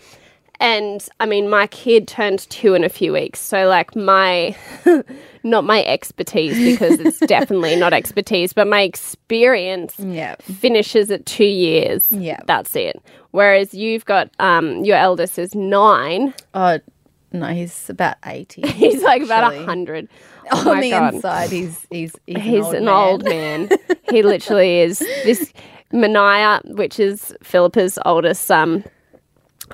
[0.62, 3.40] And I mean, my kid turned two in a few weeks.
[3.40, 4.56] So, like, my,
[5.44, 10.36] not my expertise, because it's definitely not expertise, but my experience Yeah.
[10.42, 12.12] finishes at two years.
[12.12, 12.40] Yeah.
[12.46, 13.02] That's it.
[13.32, 16.34] Whereas you've got, um, your eldest is nine.
[16.54, 16.80] Oh
[17.32, 18.68] no, he's about eighty.
[18.68, 19.64] He's like about actually.
[19.64, 20.10] a hundred.
[20.52, 21.14] Oh On my the God.
[21.14, 23.68] inside, he's he's he's, He's an, an old, old man.
[23.70, 23.80] man.
[24.10, 24.98] he literally is.
[24.98, 25.54] This
[25.92, 28.84] Mania, which is Philippa's oldest son,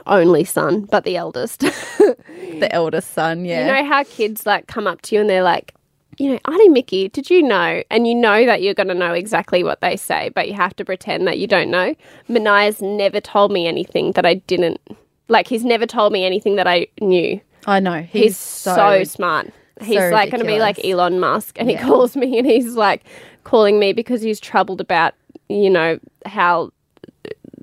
[0.07, 1.59] only son, but the eldest.
[1.97, 3.45] the eldest son.
[3.45, 5.73] Yeah, You know how kids like come up to you and they're like,
[6.17, 7.83] you know, Auntie Mickey, did you know?
[7.91, 10.75] And you know that you're going to know exactly what they say, but you have
[10.77, 11.93] to pretend that you don't know.
[12.29, 14.79] Mania's never told me anything that I didn't.
[15.27, 17.41] Like, he's never told me anything that I knew.
[17.67, 18.01] I know.
[18.03, 19.51] He's, He's, so, smart.
[19.81, 20.79] He's so like going to be like.
[20.85, 21.79] Elon Musk, and Yeah.
[21.79, 23.03] he calls me and he's like
[23.43, 25.15] calling me because he's troubled about
[25.49, 26.71] you know how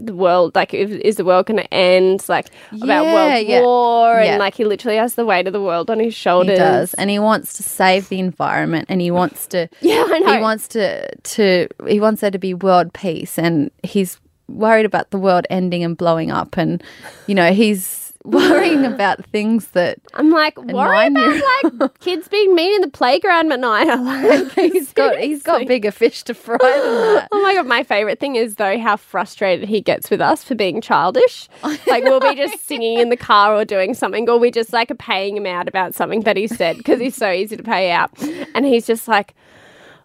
[0.06, 3.60] the world like if, is the world going to end like about Yeah, world yeah.
[3.62, 4.36] war and Yeah.
[4.38, 6.58] like he literally has the weight of the world on his He shoulders.
[6.58, 9.68] does, and he wants to save the environment, and he wants to.
[9.80, 10.32] Yeah, I know.
[10.34, 15.10] He wants to to he wants there to be world peace, and he's worried about
[15.10, 16.82] the world ending and blowing up, and
[17.26, 22.54] you know he's worrying about things that I'm like worry nine-year- about like kids being
[22.54, 23.98] mean in the playground, Manaya.
[24.56, 27.28] Like he's got he's got bigger fish to fry than that.
[27.32, 30.54] Oh my god, my favorite thing is though how frustrated he gets with us for
[30.54, 31.48] being childish.
[31.62, 34.90] Like we'll be just singing in the car or doing something, or we just like
[34.90, 37.90] are paying him out about something that he said because he's so easy to pay
[37.90, 38.10] out,
[38.54, 39.34] and he's just like.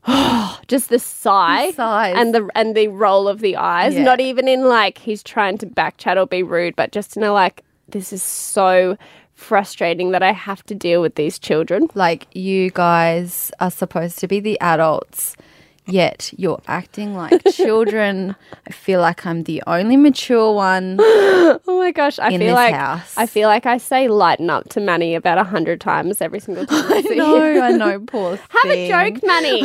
[0.67, 1.73] just the sigh
[2.15, 3.93] and the and the roll of the eyes.
[3.93, 4.03] Yeah.
[4.03, 7.33] Not even in like he's trying to backchat or be rude, but just in a
[7.33, 8.97] like this is so
[9.33, 11.87] frustrating that I have to deal with these children.
[11.93, 15.35] like you guys are supposed to be the adults
[15.89, 18.35] yet you're acting like children
[18.67, 20.97] i feel like i'm the only mature one
[21.69, 23.13] Oh my gosh, I In feel this like house.
[23.17, 26.65] I feel like I say lighten up to Manny about a hundred times every single
[26.71, 26.91] time.
[26.91, 29.63] I see no i know poor Have a joke, Manny.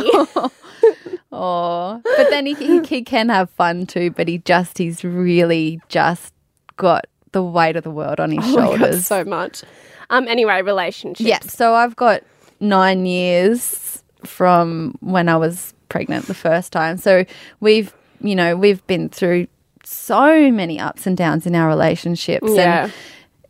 [1.31, 5.81] oh but then he, he, he can have fun too but he just he's really
[5.89, 6.33] just
[6.77, 9.63] got the weight of the world on his Oh my God, shoulders so much.
[10.09, 10.27] Um.
[10.27, 11.27] Anyway, relationships.
[11.27, 12.21] yeah so i've got
[12.59, 17.25] nine years from when i was pregnant the first time so
[17.59, 19.47] we've you know we've been through
[19.83, 22.83] so many ups and downs in our relationships Yeah.
[22.85, 22.93] and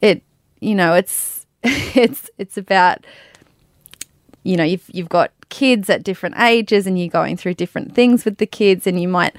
[0.02, 0.24] it
[0.62, 3.06] you know it's it's it's about
[4.44, 8.26] you know you've you've got kids at different ages and you're going through different things
[8.26, 9.36] with the kids and you might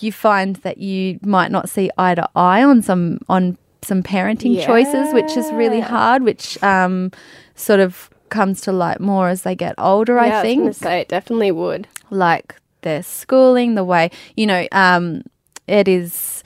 [0.00, 4.54] you find that you might not see eye to eye on some on some parenting
[4.64, 7.10] choices which is really hard which um
[7.54, 11.00] sort of comes to light more as they get older Yeah, i think gonna say
[11.02, 11.86] it definitely would.
[12.10, 15.22] like their schooling, the way you know, um,
[15.66, 16.44] Ed is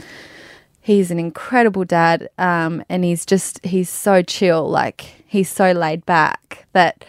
[0.80, 6.06] he's an incredible dad, um, and he's just he's so chill, like he's so laid
[6.06, 7.04] back that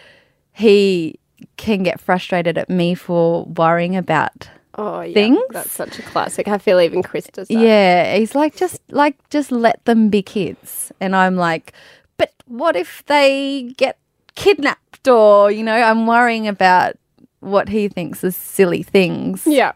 [0.52, 1.18] he
[1.56, 5.12] can get frustrated at me for worrying about Oh, yeah.
[5.14, 5.38] Things?
[5.50, 6.48] That's such a classic.
[6.48, 7.54] I feel even Chris does that.
[7.54, 11.72] Yeah, he's like just like just let them be kids, and I'm like,
[12.16, 13.98] but what if they get
[14.34, 16.94] kidnapped or you know, I'm worrying about
[17.40, 19.46] what he thinks is silly things.
[19.46, 19.72] Yeah.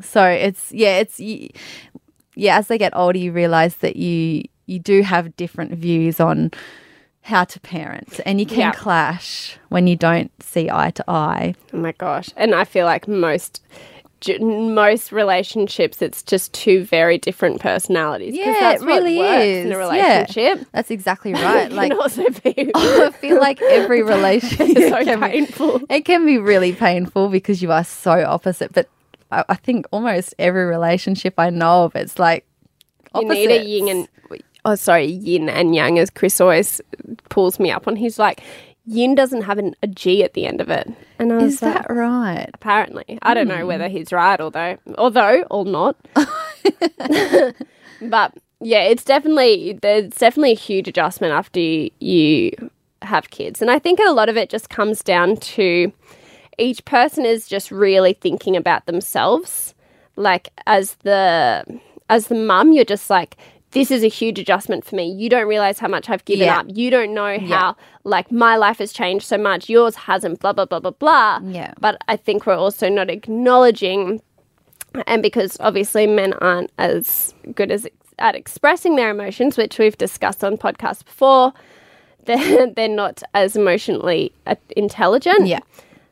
[0.00, 2.58] So it's yeah, it's yeah.
[2.58, 6.50] As they get older, you realize that you you do have different views on
[7.22, 8.72] how to parent, and you can Yeah.
[8.72, 11.54] clash when you don't see eye to eye.
[11.72, 12.28] Oh my gosh.
[12.36, 13.62] And I feel like most
[14.40, 18.34] most relationships it's just two very different personalities.
[18.34, 19.66] Yeah, that's it really what works is.
[19.66, 20.18] in a Yeah.
[20.20, 21.70] relationship That's exactly right.
[21.72, 26.24] like also be I feel like every relationship is so can be- painful It can
[26.26, 28.72] be really painful because you are so opposite.
[28.72, 28.88] But
[29.30, 32.46] I, I think almost every relationship I know of, it's like
[33.14, 33.68] you need a opposites.
[33.68, 34.08] yin and
[34.64, 36.80] oh sorry yin and yang as chris always
[37.28, 38.40] pulls me up on he's like
[38.86, 40.88] yin doesn't have an, a g at the end of it.
[41.18, 42.48] And i was Is like, that right?
[42.54, 43.18] apparently.
[43.22, 43.58] I don't Hmm.
[43.58, 45.96] know whether he's right although although or not.
[48.00, 52.70] But yeah it's definitely there's definitely a huge adjustment after you, you
[53.02, 53.60] have kids.
[53.62, 55.92] And i think a lot of it just comes down to
[56.58, 59.74] each person is just really thinking about themselves.
[60.16, 61.64] Like as the
[62.08, 63.36] as the mum you're just like
[63.74, 66.60] this is a huge adjustment for me you don't realize how much i've given Yeah.
[66.60, 70.52] up you don't know how like my life has changed so much yours hasn't blah
[70.52, 71.72] blah blah blah blah Yeah.
[71.80, 74.22] but i think we're also not acknowledging
[75.06, 77.86] and because obviously men aren't as good as
[78.18, 81.52] at expressing their emotions which we've discussed on podcasts before
[82.26, 85.60] they're, they're not as emotionally uh, intelligent Yeah.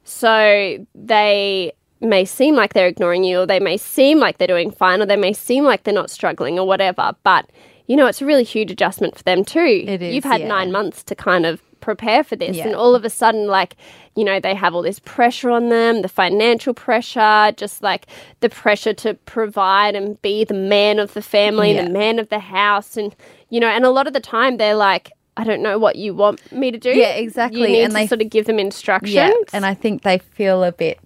[0.05, 1.73] so they
[2.03, 5.07] may seem like they're ignoring you, or they may seem like they're doing fine, or
[5.07, 7.13] they may seem like they're not struggling, or whatever.
[7.25, 7.49] But
[7.87, 9.85] you know, it's a really huge adjustment for them too.
[9.87, 10.49] It is, You've had yeah.
[10.49, 12.67] nine months to kind of prepare for this, Yeah.
[12.69, 13.77] and all of a sudden, like
[14.15, 18.07] you know, they have all this pressure on them, the financial pressure, just like
[18.41, 21.85] the pressure to provide and be the man of the family, Yeah.
[21.85, 23.15] the man of the house, and
[23.51, 25.11] you know, and a lot of the time they're like.
[25.35, 26.91] I don't know what you want me to do.
[26.91, 29.15] Yeah, exactly, You need and to they- sort of give them instructions.
[29.15, 29.33] Yeah.
[29.55, 30.99] And I think they feel a bit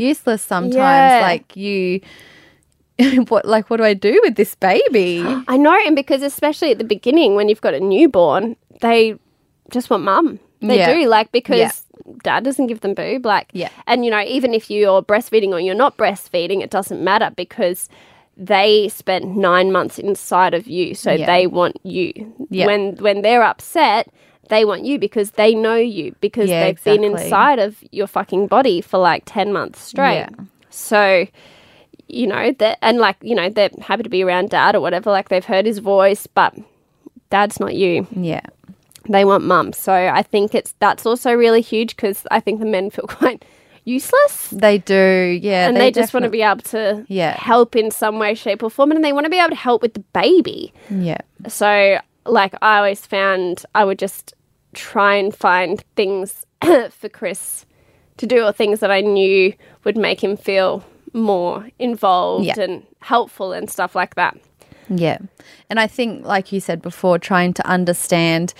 [0.00, 0.74] useless sometimes.
[1.12, 1.20] Yeah.
[1.20, 2.00] Like you,
[3.28, 3.44] what?
[3.46, 5.24] Like what do I do with this baby?
[5.48, 9.14] I know, and because especially at the beginning when you've got a newborn, they
[9.70, 10.40] just want mum.
[10.60, 10.92] They Yeah.
[10.94, 11.70] do, like because Yeah.
[12.22, 13.70] dad doesn't give them boob, like Yeah.
[13.86, 17.88] And you know, even if you're breastfeeding or you're not breastfeeding, it doesn't matter because
[18.36, 21.26] they spent nine months inside of you, so Yeah.
[21.26, 22.12] they want you.
[22.50, 22.66] Yeah.
[22.66, 24.08] When when they're upset,
[24.50, 28.46] they want you because they know you because Yeah, they've been inside of your fucking
[28.48, 30.16] body for like ten months straight.
[30.18, 30.28] Yeah.
[30.68, 31.26] So
[32.08, 35.10] you know that and like you know they're happy to be around dad or whatever
[35.12, 36.52] like they've heard his voice but
[37.30, 38.40] dad's not you Yeah.
[39.08, 42.66] they want mum so i think it's that's also really huge because i think the
[42.66, 43.44] men feel quite
[43.84, 45.38] useless They do.
[45.40, 45.68] Yeah.
[45.68, 47.32] and they, just want to be able to Yeah.
[47.38, 49.80] help in some way shape or form and they want to be able to help
[49.80, 51.18] with the baby Yeah.
[51.46, 54.34] so like i always found i would just
[54.74, 56.46] try and find things
[56.90, 57.66] for chris
[58.16, 59.52] to do or things that i knew
[59.84, 62.60] would make him feel more involved Yeah.
[62.60, 64.36] and helpful and stuff like that
[64.88, 65.18] Yeah.
[65.68, 68.54] And I think, like you said before, trying to understand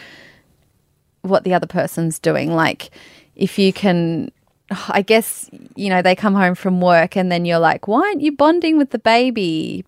[1.23, 2.55] what the other person's doing.
[2.55, 2.91] Like,
[3.35, 4.31] if you can,
[4.89, 8.21] I guess, you know, they come home from work and then you're like, why aren't
[8.21, 9.85] you bonding with the baby?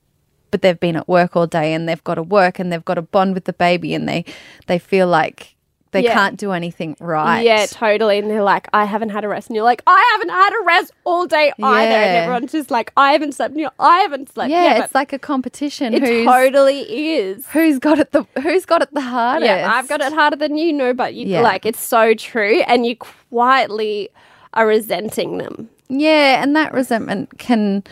[0.50, 2.94] But they've been at work all day and they've got to work and they've got
[2.94, 4.24] to bond with the baby and they,
[4.66, 5.54] they feel like
[5.92, 6.14] they Yeah.
[6.14, 7.42] can't do anything right.
[7.42, 8.18] Yeah, totally.
[8.18, 9.48] And they're like, I haven't had a rest.
[9.48, 11.92] And you're like, I haven't had a rest all day either.
[11.94, 13.52] And everyone's just like, I haven't slept.
[13.52, 14.50] And you're, I haven't slept.
[14.50, 15.94] Yeah, but it's like a competition.
[15.94, 17.46] it who's, totally is.
[17.48, 19.46] who's got it the who's got it the hardest?
[19.46, 21.42] Yeah, I've got it harder than you know, but you Yeah.
[21.42, 22.60] like it's so true.
[22.66, 24.08] And you quietly
[24.54, 25.68] are resenting them.
[25.88, 27.84] Yeah, and that resentment can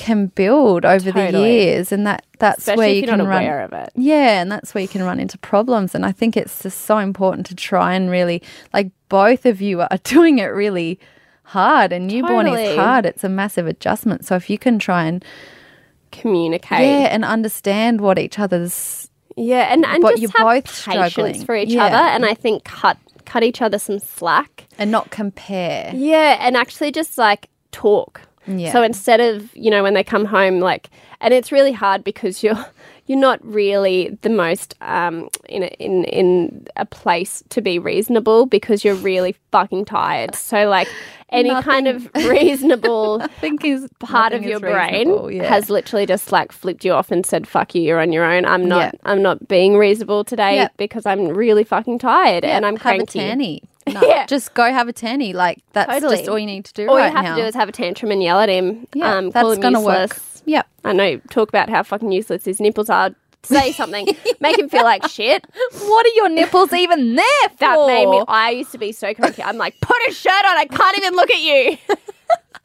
[0.00, 3.42] can build over the years, and that that's Especially where you can run.
[3.44, 3.90] aware of it.
[3.94, 5.94] Yeah, and that's where you can run into problems.
[5.94, 9.82] And I think it's just so important to try and really, like, both of you
[9.82, 10.98] are doing it really
[11.44, 12.64] hard, and newborn Totally.
[12.64, 13.04] is hard.
[13.06, 14.24] It's a massive adjustment.
[14.24, 15.24] So if you can try and
[16.12, 16.80] Communicate.
[16.80, 21.12] yeah, and understand what each other's Yeah, and, and But just you're have both patience
[21.12, 21.44] struggling.
[21.44, 21.84] for each Yeah.
[21.86, 21.96] other.
[21.96, 24.66] And I think cut cut each other some slack.
[24.78, 25.92] and not compare.
[25.94, 28.22] Yeah, and actually just like talk.
[28.46, 28.72] Yeah.
[28.72, 32.42] So instead of, you know, when they come home like and it's really hard because
[32.42, 32.66] you're
[33.06, 38.46] you're not really the most um in a, in in a place to be reasonable
[38.46, 40.34] because you're really fucking tired.
[40.34, 40.88] So like
[41.32, 45.44] any kind of reasonable I think is part of nothing your brain yeah.
[45.44, 48.44] has literally just like flipped you off and said fuck you you're on your own
[48.44, 49.00] i'm not Yeah.
[49.04, 50.68] i'm not being reasonable today Yeah.
[50.76, 53.62] because i'm really fucking tired and i'm have cranky.
[53.94, 54.26] No, Yeah.
[54.26, 55.32] just go have a tanny.
[55.32, 56.16] Like that's Totally.
[56.18, 57.36] just all you need to do All right you have now.
[57.36, 58.86] to do is have a tantrum and yell at him.
[58.94, 60.10] yeah, um, call that's him gonna useless.
[60.10, 60.20] work.
[60.46, 60.66] Yep.
[60.84, 61.16] I know.
[61.30, 63.10] Talk about how fucking useless his nipples are.
[63.42, 64.06] Say something.
[64.40, 65.44] Make him feel like shit.
[65.72, 67.56] What are your nipples even there for?
[67.58, 68.22] That made me.
[68.28, 69.42] I used to be so cranky.
[69.42, 70.58] I'm like, put a shirt on.
[70.58, 71.78] I can't even look at you.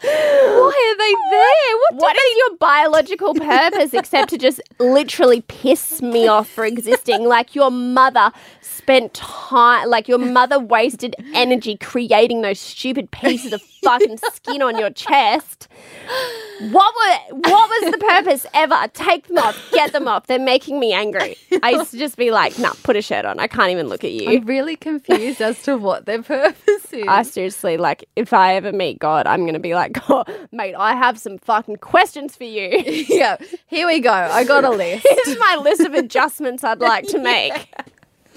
[0.02, 1.78] Why are they there?
[1.78, 1.96] What?
[2.02, 7.26] What is your biological purpose except to just literally piss me off for existing?
[7.26, 8.32] Like your mother
[8.62, 14.78] spent time, like your mother wasted energy creating those stupid pieces of fucking skin on
[14.78, 15.68] your chest.
[16.60, 18.88] What were, what was the purpose ever?
[18.94, 20.28] Take them off, get them off.
[20.28, 21.38] They're making me angry.
[21.62, 23.40] I used to just be like, nah, put a shirt on.
[23.40, 24.30] I can't even look at you.
[24.30, 27.06] I'm really confused as to what their purpose is.
[27.08, 30.96] I seriously like if I ever meet God, I'm gonna be like, oh, mate, I
[30.96, 32.70] have some fucking questions for you.
[33.10, 34.12] yeah, here we go.
[34.12, 35.06] I got a list.
[35.26, 37.70] Here's my list of adjustments I'd like to make.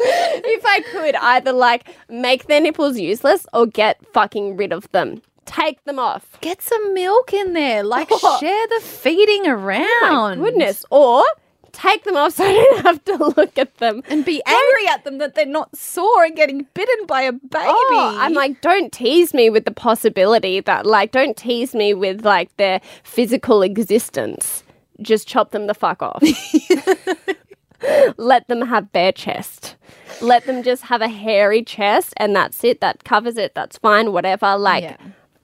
[0.00, 5.22] if I could either like make their nipples useless or get fucking rid of them.
[5.48, 6.38] Take them off.
[6.42, 7.82] Get some milk in there.
[7.82, 8.38] Like Oh.
[8.38, 10.40] share the feeding oh around.
[10.40, 10.84] My goodness.
[10.90, 11.24] Or
[11.72, 14.02] take them off so I don't have to look at them.
[14.08, 17.64] And be angry at them that they're not sore and getting bitten by a baby.
[17.66, 22.24] Oh, I'm like, don't tease me with the possibility that, like, don't tease me with
[22.24, 24.62] like their physical existence.
[25.00, 26.22] Just chop them the fuck off.
[28.16, 29.76] Let them have bare chest.
[30.20, 32.80] Let them just have a hairy chest, and that's it.
[32.80, 33.54] That covers it.
[33.54, 34.12] That's fine.
[34.12, 34.56] Whatever.
[34.58, 34.96] Like, Yeah.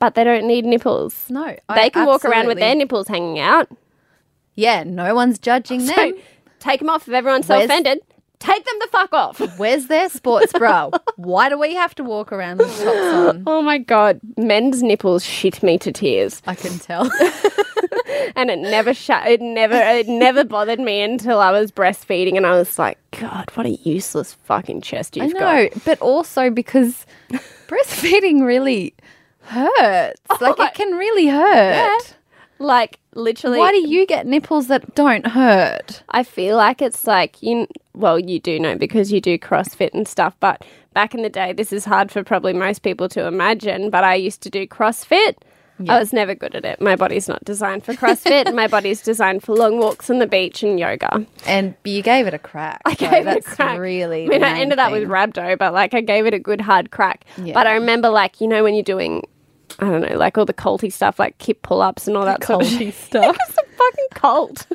[0.07, 1.27] But they don't need nipples.
[1.29, 3.69] no, I They can walk around with their nipples hanging out.
[4.55, 6.15] Yeah, no one's judging So them.
[6.61, 8.01] take them off if everyone's so Where's- offended.
[8.41, 9.39] Take them the fuck off.
[9.59, 10.91] Where's their sports bra?
[11.17, 13.43] Why do we have to walk around with tops on?
[13.47, 16.43] Oh my god, men's nipples shit me to tears.
[16.47, 17.11] I can tell.
[18.37, 22.45] and it never shut it never it never bothered me until I was breastfeeding and
[22.47, 27.07] I was like, God, what a useless fucking chest you've know, but also because
[27.69, 28.94] breastfeeding really
[29.45, 30.21] hurts.
[30.31, 31.75] Oh, like it can really hurt.
[31.75, 32.17] got.
[32.59, 36.03] Like literally Why do you get nipples that don't hurt?
[36.11, 40.07] I feel like it's like you well, you do know because you do CrossFit and
[40.07, 43.91] stuff, but back in the day this is hard for probably most people to imagine,
[43.91, 45.37] but I used to do CrossFit.
[45.89, 46.81] I was never good at it.
[46.81, 48.55] My body's not designed for CrossFit.
[48.55, 51.27] My body's designed for long walks on the beach and yoga.
[51.47, 52.81] And you gave it a crack.
[52.85, 53.79] I so gave it a that's crack.
[53.79, 55.11] Really, I mean, I ended up with thing.
[55.11, 57.25] rhabdo, but like I gave it a good hard crack.
[57.37, 57.55] Yeah.
[57.55, 59.27] But I remember, like you know, when you're doing,
[59.79, 62.45] I don't know, like all the culty stuff, like kip pull ups and all that
[62.45, 63.37] sort of culty stuff.
[63.49, 64.67] it's a fucking cult.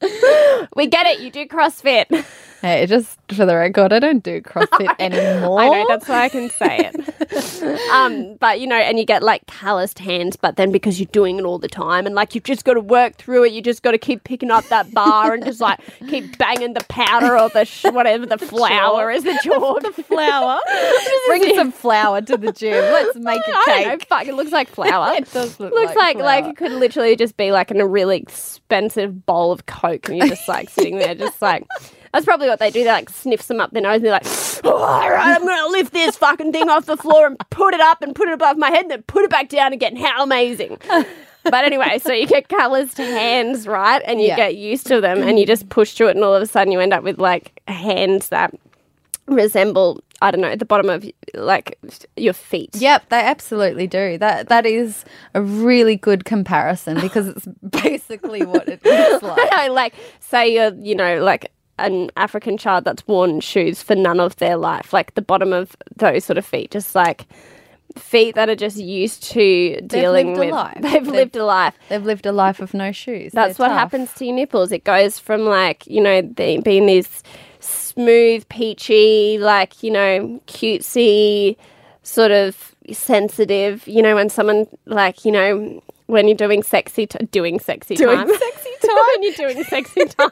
[0.76, 1.20] we get it.
[1.20, 2.24] You do CrossFit.
[2.64, 5.60] Hey, just for the record, I don't do CrossFit anymore.
[5.60, 7.90] I know that's why I can say it.
[7.92, 11.38] um, but you know, and you get like calloused hands, but then because you're doing
[11.38, 13.82] it all the time, and like you've just got to work through it, you just
[13.82, 17.50] got to keep picking up that bar and just like keep banging the powder or
[17.50, 20.58] the sh- whatever the flour is, the chalk, the flour.
[21.26, 22.72] Bring some flour to the gym.
[22.72, 24.08] Let's make a I don't know, cake.
[24.08, 25.12] fuck, it looks like flour.
[25.16, 27.86] It does look looks like like like it could literally just be like in a
[27.86, 31.66] really expensive bowl of coke, and you're just like sitting there, just like.
[32.14, 32.84] That's probably what they do.
[32.84, 34.26] They like sniffs them up their nose and they're like,
[34.64, 37.74] oh, all right, I'm going to lift this fucking thing off the floor and put
[37.74, 39.96] it up and put it above my head and then put it back down again.
[39.96, 40.78] How amazing.
[41.42, 44.00] but anyway, so you get calloused hands, right?
[44.06, 44.36] And you Yeah.
[44.36, 46.72] get used to them and you just push through it and all of a sudden
[46.72, 48.54] you end up with like hands that
[49.26, 51.78] resemble, I don't know, the bottom of like
[52.16, 52.70] your feet.
[52.76, 54.18] Yep, they absolutely do.
[54.18, 57.46] That that is a really good comparison because it's
[57.82, 59.52] basically what it looks like.
[59.52, 64.20] I like say you're, you know, like an African child that's worn shoes for none
[64.20, 67.26] of their life, like the bottom of those sort of feet, just like
[67.96, 70.50] feet that are just used to dealing lived a with.
[70.50, 70.78] life.
[70.80, 71.74] They've They've- lived a life.
[71.88, 73.32] They've lived a life of no shoes.
[73.32, 73.78] That's They're what tough.
[73.78, 74.72] happens to your nipples.
[74.72, 77.22] It goes from like you know they, being these
[77.60, 81.56] smooth, peachy, like you know cutesy,
[82.02, 83.86] sort of sensitive.
[83.86, 88.16] You know when someone like you know when you're doing sexy, t- doing sexy Doing
[88.18, 90.30] time, sexy when you're doing sexy time.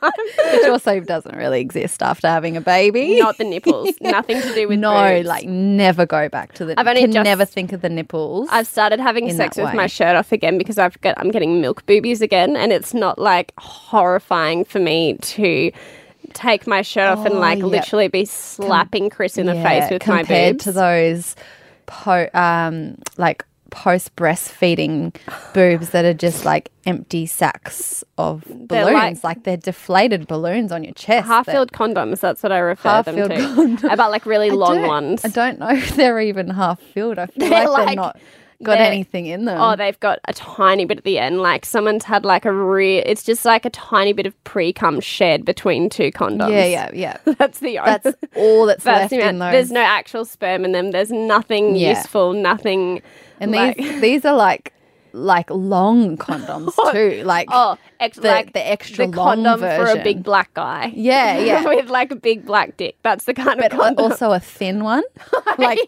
[0.52, 3.18] Which also doesn't really exist after having a baby.
[3.20, 3.94] Not the nipples.
[4.00, 5.26] Nothing to do with no, boobs.
[5.28, 6.78] like never go back to the.
[6.78, 8.48] I've only just- never think of the nipples.
[8.50, 9.74] I've started having sex with way.
[9.74, 13.18] my shirt off again because I've got I'm getting milk boobies again, and it's not
[13.18, 15.70] like horrifying for me to
[16.32, 17.66] take my shirt off and Oh, like yep.
[17.66, 21.36] literally be slapping Chris in the Yeah, face with my compared to those,
[21.86, 25.16] po- um, like post breastfeeding
[25.54, 30.70] boobs that are just like empty sacks of They're balloons, like- like, they're deflated balloons
[30.70, 31.26] on your chest.
[31.26, 32.20] Half-filled condoms.
[32.20, 33.22] That's what I refer them to.
[33.34, 33.92] condoms.
[33.92, 35.24] About like really I long ones.
[35.24, 37.18] I don't know if they're even half filled.
[37.18, 38.20] I feel They're like, like- they're not.
[38.62, 39.60] got they're- anything in them.
[39.60, 41.40] Oh, they've got a tiny bit at the end.
[41.40, 43.02] Like someone's had like a real.
[43.06, 46.50] It's just like a tiny bit of pre cum shed between two condoms.
[46.50, 47.16] yeah, yeah, yeah.
[47.38, 47.90] That's the only.
[48.02, 49.52] That's all that's, that's left the in those.
[49.52, 50.90] There's no actual sperm in them.
[50.90, 51.96] There's nothing Yeah.
[51.96, 52.34] useful.
[52.34, 53.02] Nothing.
[53.42, 54.72] And like- these these are like
[55.14, 57.22] like long condoms too.
[57.24, 59.86] Like Oh, ex- the, like the extra the long condom version.
[59.94, 60.92] for a big black guy.
[60.94, 61.64] Yeah, yeah.
[61.68, 62.96] with like a big black dick.
[63.02, 64.04] That's the kind of but condom.
[64.10, 65.04] also a thin one,
[65.58, 65.78] like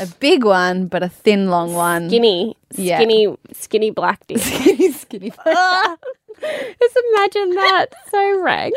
[0.00, 2.08] a big one, but a thin, long one.
[2.08, 2.98] skinny, Yeah.
[2.98, 4.38] skinny, skinny black dick.
[4.38, 5.32] skinny, skinny.
[5.46, 5.96] Ah,
[6.40, 7.86] Just imagine that.
[8.10, 8.74] So rank.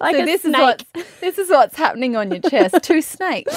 [0.00, 0.54] Like so this snake.
[0.56, 0.84] is what
[1.20, 2.76] this is what's happening on your chest.
[2.82, 3.54] Two snakes.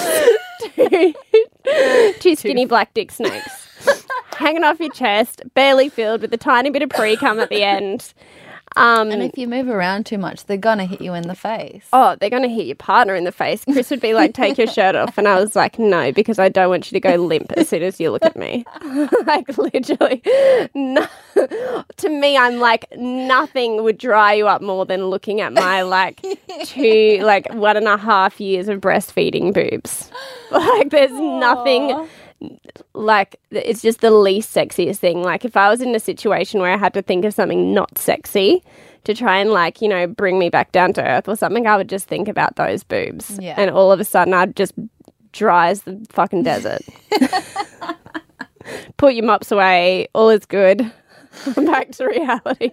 [2.20, 3.66] Two skinny black dick snakes
[4.40, 7.62] hanging off your chest, barely filled with a tiny bit of pre cum at the
[7.62, 8.12] end.
[8.76, 11.88] Um, And if you move around too much, they're gonna hit you in the face.
[11.92, 13.64] oh, they're going to hit your partner in the face.
[13.64, 15.18] Chris would be like, take your shirt off.
[15.18, 17.82] And I was like, no, because I don't want you to go limp as soon
[17.82, 18.64] as you look at me.
[19.26, 20.22] like, literally.
[20.72, 21.04] No.
[21.96, 26.24] to me, I'm like, nothing would dry you up more than looking at my, like,
[26.64, 30.12] two, like, one and a half years of breastfeeding boobs.
[30.52, 32.08] Like, there's nothing
[32.94, 35.22] like it's just the least sexiest thing.
[35.22, 37.98] Like if I was in a situation where I had to think of something not
[37.98, 38.62] sexy
[39.04, 41.76] to try and like, you know, bring me back down to earth or something, I
[41.76, 43.38] would just think about those boobs.
[43.40, 43.54] Yeah.
[43.56, 44.72] And all of a sudden I'd just
[45.32, 46.82] dry as the fucking desert.
[48.96, 50.92] Put your mops away, all is good.
[51.56, 52.70] back to reality.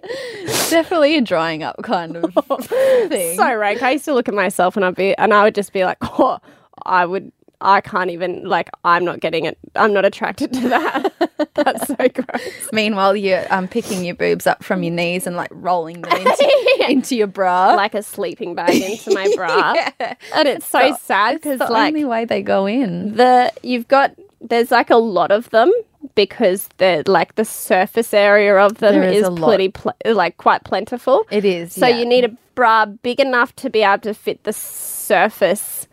[0.70, 2.34] Definitely a drying up kind of
[3.07, 3.38] thing.
[3.38, 3.84] So rank.
[3.84, 5.97] I used to look at myself and I'd be and I would just be like,
[6.01, 6.39] oh,
[6.84, 9.58] I would I can't even like I'm not getting it.
[9.76, 11.49] I'm not attracted to that.
[11.55, 12.70] That's so gross.
[12.72, 16.76] Meanwhile, you're um, picking your boobs up from your knees and like rolling them into,
[16.89, 17.74] into your bra.
[17.74, 19.74] Like a sleeping bag into my bra.
[19.99, 20.14] yeah.
[20.36, 23.16] And it's so sad because like the like only way they go in.
[23.16, 25.72] the you've got there's like a lot of them
[26.14, 30.64] because the like the surface area of them There is is pretty pl- like quite
[30.64, 31.26] plentiful.
[31.32, 31.74] It is.
[31.74, 31.97] So yeah.
[31.97, 35.88] you need a bra big enough to be able to fit the surface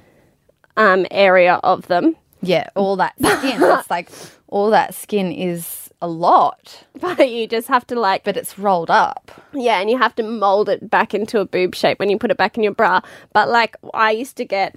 [0.77, 2.17] um, area of them.
[2.43, 3.63] yeah, all that skin.
[3.63, 4.11] it's like
[4.49, 8.91] all that skin is a lot, But you just have to like but it's rolled
[8.91, 9.31] up.
[9.55, 12.31] Yeah, and you have to mold it back into a boob shape when you put
[12.31, 13.01] it back in your bra.
[13.33, 14.77] But like I used to get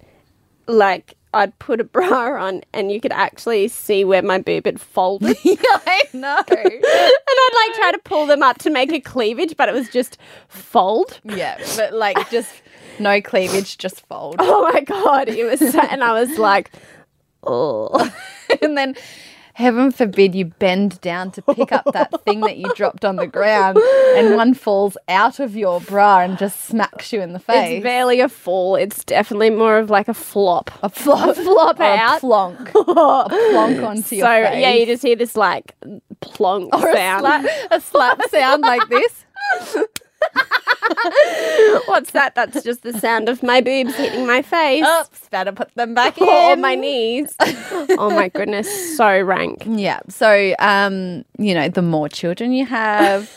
[0.67, 4.79] like I'd put a bra on and you could actually see where my boob had
[4.79, 5.37] folded.
[5.45, 6.43] I know.
[6.47, 9.89] and I'd like try to pull them up to make a cleavage, but it was
[9.89, 10.17] just
[10.47, 11.19] fold.
[11.25, 12.49] yeah, but like just
[12.99, 14.35] no cleavage, just fold.
[14.39, 16.71] Oh my god, it was so, and I was like,
[17.43, 18.11] oh.
[18.61, 18.95] and then
[19.57, 23.25] heaven forbid you bend down to pick up that thing that you dropped on the
[23.25, 23.75] ground
[24.15, 27.77] and one falls out of your bra and just smacks you in the face.
[27.77, 28.75] It's barely a fall.
[28.75, 30.69] It's definitely more of like a flop.
[30.83, 32.19] a flop, flop a out.
[32.19, 34.53] plonk, a plonk onto So your face.
[34.53, 35.75] So, yeah, you just hear this like
[36.21, 37.21] plonk or a sound.
[37.21, 39.25] slap, a slap sound like this.
[41.85, 42.33] What's that?
[42.35, 44.85] That's just the sound of my boobs hitting my face.
[44.85, 46.27] Oops, better put them back in.
[46.27, 47.35] Or my knees.
[47.39, 49.63] oh my goodness, so rank.
[49.77, 49.99] Yeah.
[50.09, 53.29] So, um, you know, the more children you have,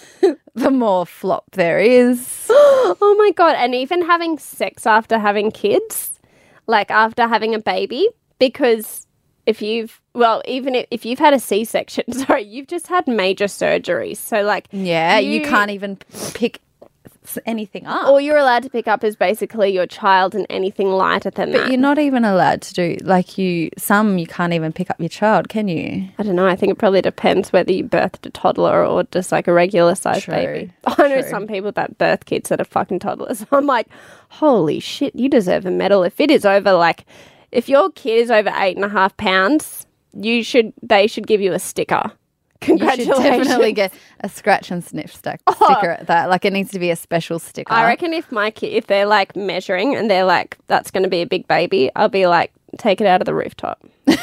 [0.55, 2.47] the more flop there is.
[3.03, 6.19] Oh my god, and even having sex after having kids,
[6.67, 8.09] like after having a baby,
[8.39, 9.07] because
[9.47, 14.15] if you've well, even if, you've had a C-section, sorry, you've just had major surgery.
[14.15, 15.97] So like Yeah, you, You- can't even
[16.35, 16.61] pick
[17.45, 18.07] anything up.
[18.07, 21.59] all you're allowed to pick up is basically your child and anything lighter than but
[21.59, 21.69] that.
[21.69, 23.71] you're not even allowed to do like you.
[23.77, 26.09] Some you can't even pick up your child, can you?
[26.19, 26.47] I don't know.
[26.47, 29.95] I think it probably depends whether you birthed a toddler or just like a regular
[29.95, 30.73] sized baby.
[30.87, 31.31] I know true.
[31.31, 33.45] some people that birth kids that are fucking toddlers.
[33.53, 33.89] I'm like,
[34.31, 36.03] holy shit, you deserve a medal.
[36.03, 37.05] If it is over, like,
[37.53, 41.41] if your kid is over eight and a half pounds, you should, they should give
[41.41, 42.11] you a sticker.
[42.63, 43.47] You should Congratulations.
[43.47, 45.55] definitely get a scratch and sniff stack oh.
[45.55, 46.29] sticker at that.
[46.29, 47.73] Like it needs to be a special sticker.
[47.73, 51.09] I reckon if my kid, if they're like measuring and they're like, that's going to
[51.09, 53.83] be a big baby, I'll be like, take it out of the rooftop.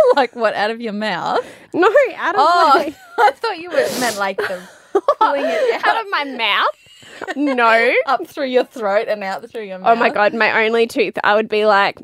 [0.16, 1.46] like what out of your mouth?
[1.72, 4.62] No, out of Oh, my, I thought you were, meant like the
[5.18, 7.36] pulling it out of my mouth.
[7.36, 7.92] No.
[8.06, 9.96] up through your throat and out through your mouth.
[9.96, 11.18] Oh my god, my only tooth.
[11.22, 11.98] I would be like,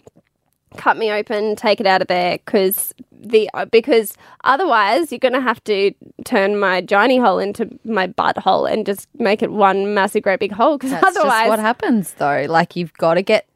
[0.76, 4.14] cut me open, take it out of there, because the because
[4.44, 5.92] otherwise you're gonna have to
[6.24, 10.52] turn my johnny hole into my butthole and just make it one massive great big
[10.52, 10.78] hole.
[10.78, 12.46] Because otherwise, just what happens though.
[12.48, 13.46] Like you've got to get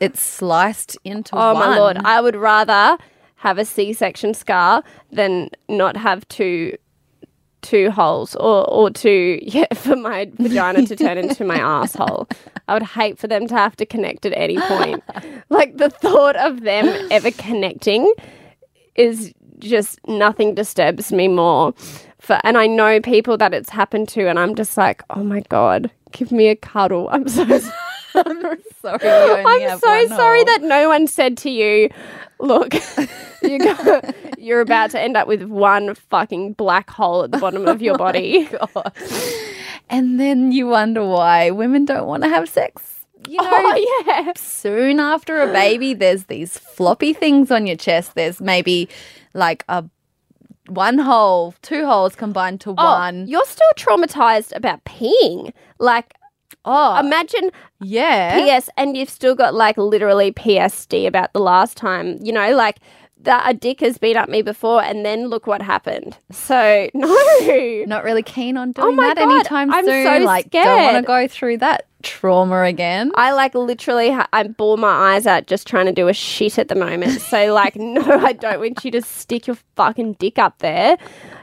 [0.00, 1.70] it sliced into oh one.
[1.70, 2.98] my lord, I would rather
[3.36, 4.82] have a C-section scar
[5.12, 6.76] than not have two
[7.64, 12.28] two holes or or two yeah for my vagina to turn into my asshole.
[12.68, 15.02] I would hate for them to have to connect at any point.
[15.48, 18.12] like the thought of them ever connecting
[18.94, 21.74] is just nothing disturbs me more.
[22.20, 25.40] For and I know people that it's happened to, and I'm just like, oh my
[25.48, 27.08] god, give me a cuddle.
[27.10, 27.44] I'm so.
[28.14, 28.58] Sorry,
[29.02, 30.44] you only I'm so sorry hole.
[30.46, 31.90] that no one said to you,
[32.38, 32.74] look,
[33.42, 34.00] you go,
[34.38, 37.94] you're about to end up with one fucking black hole at the bottom of your
[37.94, 38.46] oh body.
[38.46, 38.92] God.
[39.90, 43.04] And then you wonder why women don't want to have sex.
[43.28, 44.32] You oh, know, Oh, yeah.
[44.36, 48.14] soon after a baby, there's these floppy things on your chest.
[48.14, 48.88] There's maybe
[49.32, 49.84] like a
[50.68, 53.26] one hole, two holes combined to Oh, one.
[53.26, 55.52] you're still traumatized about peeing.
[55.78, 56.14] Like,
[56.64, 57.50] Oh, imagine
[57.80, 58.58] yeah.
[58.58, 62.78] PS and you've still got like literally PSD about the last time, you know, like
[63.22, 66.16] that a dick has been up me before and then look what happened.
[66.30, 67.84] So, no.
[67.86, 70.04] Not really keen on oh doing Oh my that God, anytime I'm soon.
[70.04, 73.10] so like, don't want to go through that trauma again.
[73.14, 76.58] I like literally, ha- I bore my eyes out just trying to do a shit
[76.58, 77.20] at the moment.
[77.20, 80.96] So, like, no, I don't want you to stick your fucking dick up there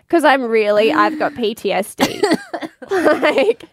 [0.08, 2.22] because I'm really, I've got PTSD.
[3.22, 3.64] like,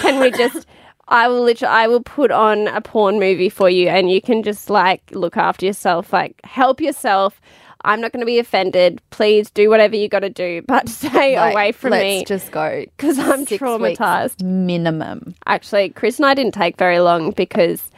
[0.00, 0.66] can we just,
[1.08, 4.42] I will literally, I will put on a porn movie for you and you can
[4.42, 7.40] just like look after yourself, like, help yourself.
[7.86, 9.02] I'm not going to be offended.
[9.10, 12.18] Please do whatever you got to do, but stay Like, away from me.
[12.18, 15.34] let's just go because I'm traumatized minimum.
[15.46, 17.90] actually chris and i didn't take very long because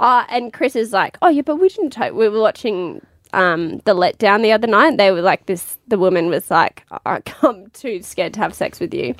[0.00, 3.00] uh, and chris is like oh yeah but we didn't take we were watching
[3.34, 7.22] um, the letdown the other night they were like this the woman was like "I-
[7.42, 9.14] i'm too scared to have sex with you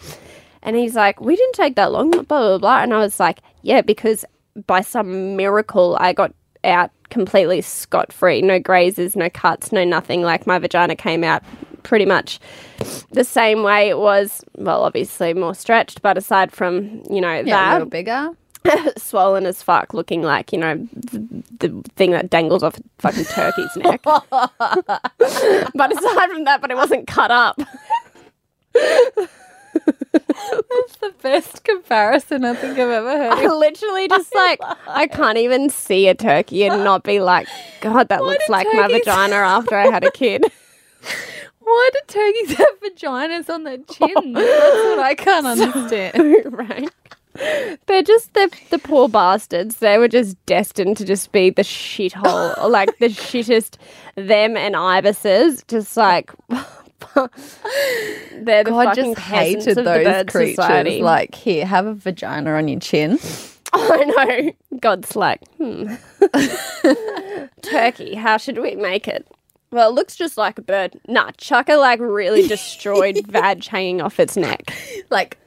[0.62, 3.40] and he's like we didn't take that long blah blah blah and i was like
[3.62, 4.24] yeah because
[4.66, 6.32] by some miracle i got
[6.64, 11.42] out completely scot-free no grazes no cuts no nothing like my vagina came out
[11.82, 12.38] pretty much
[13.10, 17.40] the same way it was well obviously more stretched but aside from you know Yeah,
[17.40, 18.30] a that little bigger.
[18.96, 21.18] swollen as fuck, looking like you know the,
[21.58, 24.00] the thing that dangles off a fucking turkey's neck.
[24.04, 24.22] but
[25.18, 27.58] aside from that, but it wasn't cut up.
[30.50, 33.32] That's the best comparison I think I've ever heard.
[33.32, 37.46] I literally just like I can't even see a turkey and not be like,
[37.80, 40.44] God, that looks do like my turkeys- vagina after I had a kid.
[41.64, 44.34] Why do turkeys have vaginas on their chins?
[44.34, 46.46] That's what I can't understand.
[46.52, 46.90] right.
[47.86, 49.76] They're just the the poor bastards.
[49.76, 53.76] They were just destined to just be the shithole, like the shittest.
[54.16, 56.30] Them and ibises, just like
[58.32, 60.56] they're the God fucking just hated those creatures.
[60.56, 61.02] society.
[61.02, 63.18] Like, here, have a vagina on your chin.
[63.72, 64.78] I know.
[64.80, 65.94] God's like, hmm.
[67.62, 68.14] Turkey.
[68.14, 69.26] How should we make it?
[69.70, 71.00] Well, it looks just like a bird.
[71.08, 74.74] Nah, chuck a like really destroyed vag hanging off its neck.
[75.08, 75.38] Like,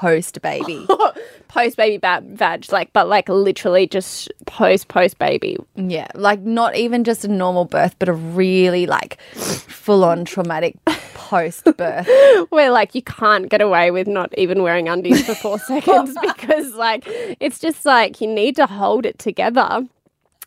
[0.00, 0.86] post baby.
[1.48, 5.56] post baby ba- vag, like, but like literally just post post baby.
[5.74, 10.76] yeah, like not even just a normal birth, but a really like full on traumatic
[11.14, 12.08] post birth.
[12.50, 16.74] Where like you can't get away with not even wearing undies for four seconds because
[16.74, 17.02] like
[17.40, 19.84] it's just like you need to hold it together.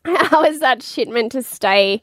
[0.06, 2.02] How is that shit meant to stay?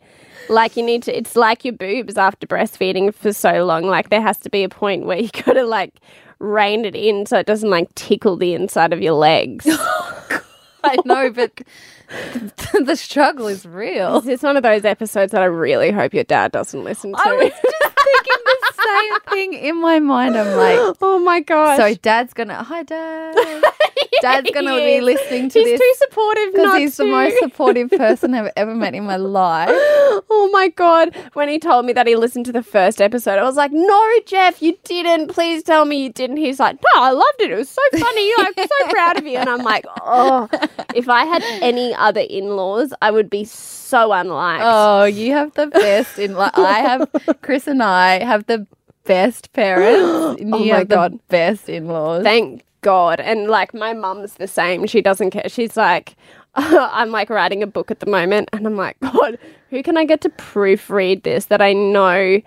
[0.50, 1.16] Like you need to.
[1.16, 3.84] It's like your boobs after breastfeeding for so long.
[3.84, 5.94] Like there has to be a point where you gotta like
[6.40, 9.66] rein it in so it doesn't like tickle the inside of your legs.
[10.84, 11.60] I know, but
[12.08, 14.22] the, the struggle is real.
[14.26, 17.18] It's one of those episodes that I really hope your dad doesn't listen to.
[17.18, 20.36] I was just thinking the same thing in my mind.
[20.36, 21.76] I'm like, oh my god.
[21.76, 23.34] so dad's gonna, hi dad.
[24.20, 25.04] Dad's gonna be is.
[25.04, 28.94] listening to He's this too supportive because he's the most supportive person I've ever met
[28.94, 29.70] in my life.
[30.30, 31.14] Oh my god!
[31.34, 34.10] When he told me that he listened to the first episode, I was like, "No,
[34.26, 35.28] Jeff, you didn't.
[35.28, 37.50] Please tell me you didn't." He's like, "No, I loved it.
[37.50, 38.32] It was so funny.
[38.38, 40.48] I'm so proud of you." And I'm like, "Oh,
[40.94, 45.68] if I had any other in-laws, I would be so unliked." Oh, you have the
[45.68, 47.08] best in like I have
[47.42, 48.66] Chris and I have the
[49.04, 50.00] best parents.
[50.52, 51.18] Oh you my have the God.
[51.28, 52.22] best in laws.
[52.24, 53.20] Thank God.
[53.20, 54.86] And like my mum's the same.
[54.86, 55.48] She doesn't care.
[55.48, 56.16] She's like,
[56.54, 59.38] I'm like writing a book at the moment, and I'm like, God,
[59.70, 62.40] who can I get to proofread this that I know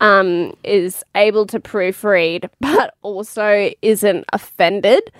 [0.00, 5.12] um, is able to proofread, but also isn't offended?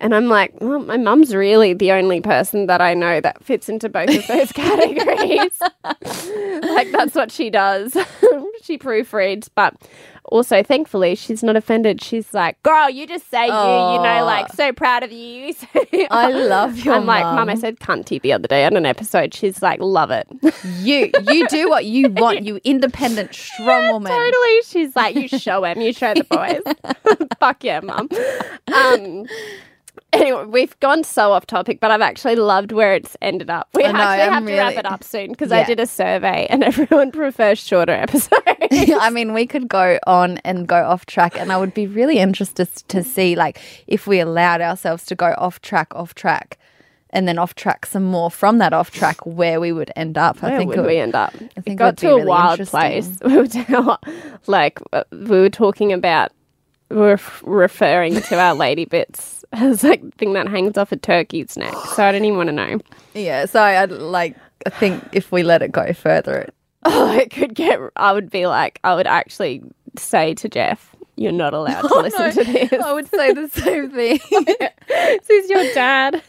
[0.00, 3.68] And I'm like, well, my mum's really the only person that I know that fits
[3.68, 5.60] into both of those categories.
[6.62, 7.96] like that's what she does.
[8.62, 9.74] she proofreads, but
[10.28, 12.02] also thankfully she's not offended.
[12.02, 15.54] She's like, "Girl, you just say you, you know, like so proud of you."
[16.10, 18.86] I love your I'm like, "Mum, I mum." said cunty the other day on an
[18.86, 20.26] episode." She's like, "Love it."
[20.78, 24.12] You you do what you want, you independent, strong woman.
[24.12, 24.62] totally.
[24.64, 28.08] She's like, "You show him, you show the boys." Fuck yeah, mum.
[28.74, 29.26] Um,
[30.12, 33.68] Anyway, we've gone so off topic, but I've actually loved where it's ended up.
[33.74, 35.66] We I know, actually I'm have to wrap it up soon because I Yeah.
[35.66, 38.32] did a survey and everyone prefers shorter episodes.
[38.70, 42.18] I mean, we could go on and go off track, and I would be really
[42.18, 46.58] interested to see, like, if we allowed ourselves to go off track, off track,
[47.10, 50.42] and then off track some more from that off track, where we would end up.
[50.44, 51.32] I Where think would it would- we end up?
[51.34, 52.80] I think it got would to be a really wild interesting.
[52.80, 53.18] place.
[53.24, 53.98] We were down-
[54.46, 56.32] like uh, we were talking about
[56.90, 61.56] were referring to our lady bits as like the thing that hangs off a turkey's
[61.56, 61.74] neck.
[61.94, 62.78] So I don't even want to know.
[63.14, 64.36] Yeah, so I'd like.
[64.66, 67.78] I think if we let it go further, it Oh, it could get.
[67.96, 69.62] I would be like, I would actually
[69.96, 73.90] say to Jeff, "You're not allowed to listen to this." I would say the same
[73.92, 74.18] thing.
[74.88, 76.22] this is your dad.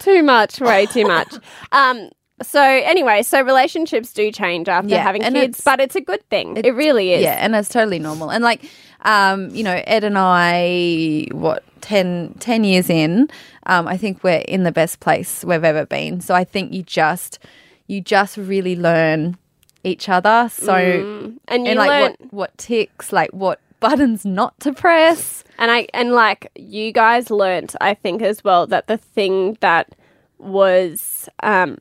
[0.00, 1.34] too much, way too much.
[1.72, 2.10] Um.
[2.42, 6.22] So anyway, so relationships do change after Yeah, having kids, it's- but it's a good
[6.30, 6.56] thing.
[6.56, 7.22] it really is.
[7.22, 8.30] Yeah, and it's totally normal.
[8.30, 8.62] And like,
[9.02, 13.28] um, you know, Ed and I, what 10, 10 years in,
[13.66, 16.20] um, I think we're in the best place we've ever been.
[16.20, 17.38] So I think you just,
[17.86, 19.36] you just really learn
[19.84, 20.48] each other.
[20.52, 25.44] So And you and like learn, what what ticks, like what buttons not to press.
[25.58, 29.94] and I and like you guys learnt, I think as well that the thing that
[30.38, 31.78] was um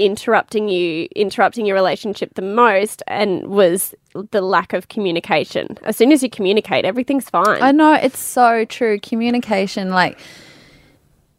[0.00, 3.94] interrupting you interrupting your relationship the most and was
[4.32, 5.76] the lack of communication.
[5.84, 7.62] As soon as you communicate, everything's fine.
[7.62, 8.98] I know it's so true.
[8.98, 10.18] Communication, like,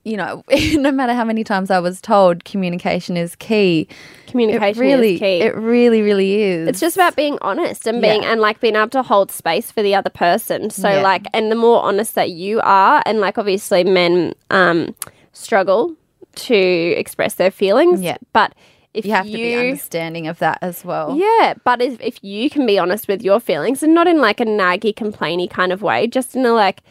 [0.03, 0.43] you know,
[0.74, 3.88] no matter how many times I was told communication is key,
[4.28, 5.41] communication it really, is key.
[5.41, 6.68] it really, really is.
[6.70, 8.32] It's just about being honest and being Yeah.
[8.32, 10.70] and like being able to hold space for the other person.
[10.70, 11.01] So Yeah.
[11.01, 14.95] like and the more honest that you are and like obviously men um
[15.34, 15.95] struggle
[16.36, 18.01] to express their feelings.
[18.01, 18.17] Yeah.
[18.34, 18.53] But
[18.93, 21.15] if you have to be understanding of that as well.
[21.17, 24.39] yeah, but if, if you can be honest with your feelings and not in like
[24.39, 26.82] a naggy, complainy kind of way, just in a like,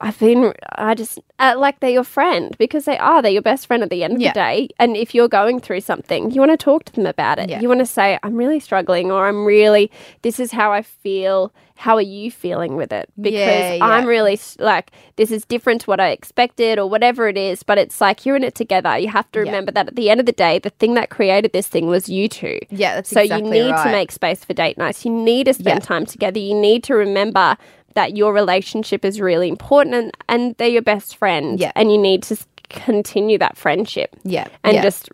[0.00, 3.66] I've been, I just, uh, like they're your friend because they are, they're your best
[3.66, 4.30] friend at the end of Yeah.
[4.30, 4.68] the day.
[4.78, 7.50] And if you're going through something, you want to talk to them about it.
[7.50, 7.60] Yeah.
[7.60, 9.90] You want to say, I'm really struggling or I'm really,
[10.22, 11.52] this is how I feel.
[11.76, 13.08] How are you feeling with it?
[13.20, 13.86] Because Yeah.
[13.86, 17.78] I'm really like, this is different to what I expected or whatever it is, but
[17.78, 18.98] it's like you're in it together.
[18.98, 21.52] You have to remember that at the end of the day, the thing that created
[21.52, 22.58] this thing was you two.
[22.70, 25.04] Yeah, that's So exactly you need to make space for date nights.
[25.04, 26.40] You need to spend time together.
[26.40, 27.56] You need to remember
[27.98, 31.58] that your relationship is really important and, and they're your best friend.
[31.58, 31.72] Yeah.
[31.74, 32.36] And you need to
[32.68, 34.14] continue that friendship.
[34.24, 34.82] Yeah, And yeah.
[34.82, 35.10] just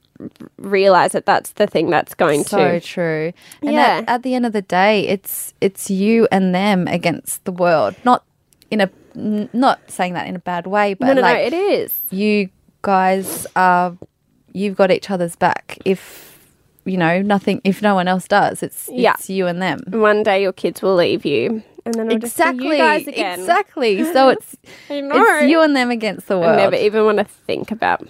[0.58, 2.80] realize that that's the thing that's going so to.
[2.80, 3.32] So true.
[3.62, 3.98] And Yeah.
[4.02, 7.94] at, at the end of the day, it's it's you and them against the world.
[8.04, 8.22] Not
[8.70, 11.46] in a n- not saying that in a bad way, but No, no, like no,
[11.46, 11.98] it is.
[12.10, 12.48] you
[12.82, 13.96] guys are
[14.52, 15.78] you've got each other's back.
[15.84, 16.38] If
[16.84, 19.14] you know nothing, if no one else does, it's Yeah.
[19.16, 19.80] it's you and them.
[19.88, 21.62] One day your kids will leave you.
[21.86, 22.68] And then it'll just be Exactly.
[22.70, 23.40] you guys again.
[23.40, 24.02] Exactly.
[24.12, 24.56] So it's
[24.88, 26.52] it's you and them against the world.
[26.52, 26.72] I world.
[26.72, 28.08] never even want to think about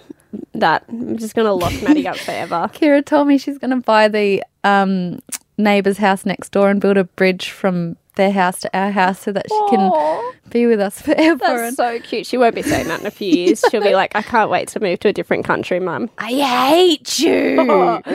[0.53, 0.83] that.
[0.87, 2.69] I'm just going to lock Maddie up forever.
[2.73, 5.19] Kira told me she's going to buy the um,
[5.57, 9.31] neighbour's house next door and build a bridge from their house to our house so
[9.31, 9.69] that she Aw.
[9.69, 11.39] can be with us forever.
[11.39, 12.25] That's so cute.
[12.25, 13.63] She won't be saying that in a few years.
[13.69, 16.09] She'll be like, I can't wait to move to a different country, mum.
[16.17, 18.01] I hate you.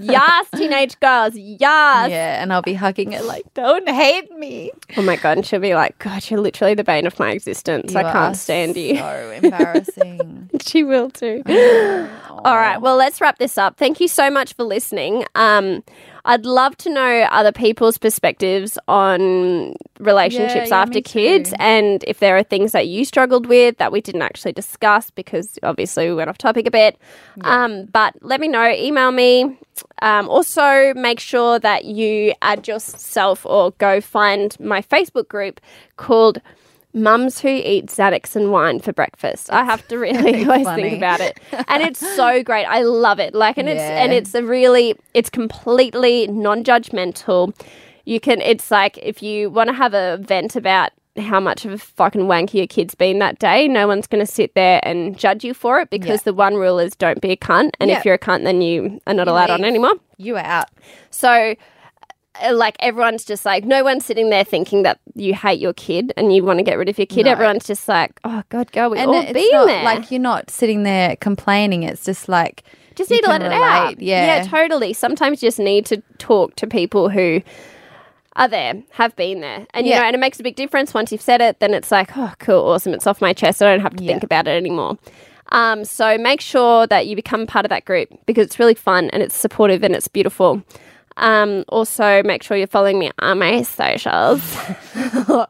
[0.00, 1.34] yes, teenage girls.
[1.34, 2.10] Yes.
[2.10, 4.70] yeah, and I'll be hugging her like, don't hate me.
[4.96, 5.38] Oh my God.
[5.38, 7.94] And she'll be like, God, you're literally the bane of my existence.
[7.94, 8.96] I can't stand you.
[8.96, 10.50] So embarrassing.
[10.60, 11.42] she will too.
[12.28, 12.80] All right.
[12.80, 13.76] Well, let's wrap this up.
[13.76, 15.24] Thank you so much for listening.
[15.34, 15.82] Um,
[16.24, 21.56] I'd love to know other people's perspectives on relationships Yeah, yeah, after kids too.
[21.58, 25.58] and if there are things that you struggled with that we didn't actually discuss because
[25.62, 26.96] obviously we went off topic a bit.
[27.42, 28.68] Um, but let me know.
[28.70, 29.58] Email me.
[30.00, 35.60] Um, also, make sure that you add yourself or go find my Facebook group
[35.96, 36.40] called
[36.94, 39.50] Mums Who Eat Xanax and Wine for Breakfast.
[39.52, 40.82] I have to really always funny.
[40.82, 41.38] think about it.
[41.68, 42.64] And it's so great.
[42.66, 43.34] I love it.
[43.34, 47.54] Like and it's and it's a really it's completely non-judgmental.
[48.04, 51.72] You can it's like if you want to have a vent about how much of
[51.72, 55.16] a fucking wanker your kid's been that day, no one's going to sit there and
[55.18, 56.24] judge you for it because Yeah.
[56.24, 57.72] the one rule is don't be a cunt.
[57.80, 57.98] And Yeah.
[57.98, 59.92] if you're a cunt, then you are not allowed on anymore.
[60.16, 60.68] You are out.
[61.10, 61.54] So,
[62.52, 66.34] like, everyone's just like, no one's sitting there thinking that you hate your kid and
[66.34, 67.24] you want to get rid of your kid.
[67.26, 67.32] No.
[67.32, 69.84] Everyone's just like, oh, God, go we've And all it's been not there.
[69.84, 71.82] like you're not sitting there complaining.
[71.82, 72.64] It's just like
[72.94, 74.00] just need to let can it out.
[74.00, 74.36] Yeah.
[74.38, 74.92] yeah, totally.
[74.92, 77.42] Sometimes you just need to talk to people who
[78.36, 80.00] are there, have been there, and you Yeah.
[80.00, 80.94] know, and it makes a big difference.
[80.94, 83.62] Once you've said it, then it's like, oh, cool, awesome, it's off my chest.
[83.62, 84.12] I don't have to Yeah.
[84.12, 84.96] think about it anymore.
[85.50, 89.10] Um, so make sure that you become part of that group because it's really fun
[89.10, 90.62] and it's supportive and it's beautiful.
[91.16, 94.42] Um, also, make sure you're following me on my socials.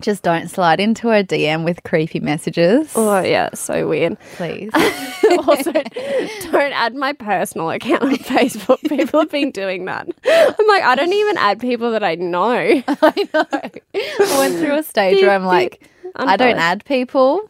[0.00, 2.92] Just don't slide into a DM with creepy messages.
[2.96, 4.18] Oh, yeah, so weird.
[4.34, 4.70] Please.
[5.46, 5.72] also,
[6.50, 8.80] don't add my personal account on Facebook.
[8.88, 10.08] People have been doing that.
[10.26, 12.50] I'm like, I don't even add people that I know.
[12.88, 13.46] I know.
[13.52, 17.48] I went through a stage where I'm like, I don't add people,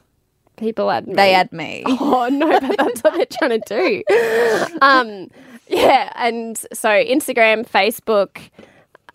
[0.57, 1.15] People add me.
[1.15, 1.83] they add me.
[1.87, 4.77] Oh no, but that's what they're trying to do.
[4.81, 5.31] Um,
[5.69, 8.51] yeah, and so Instagram, Facebook,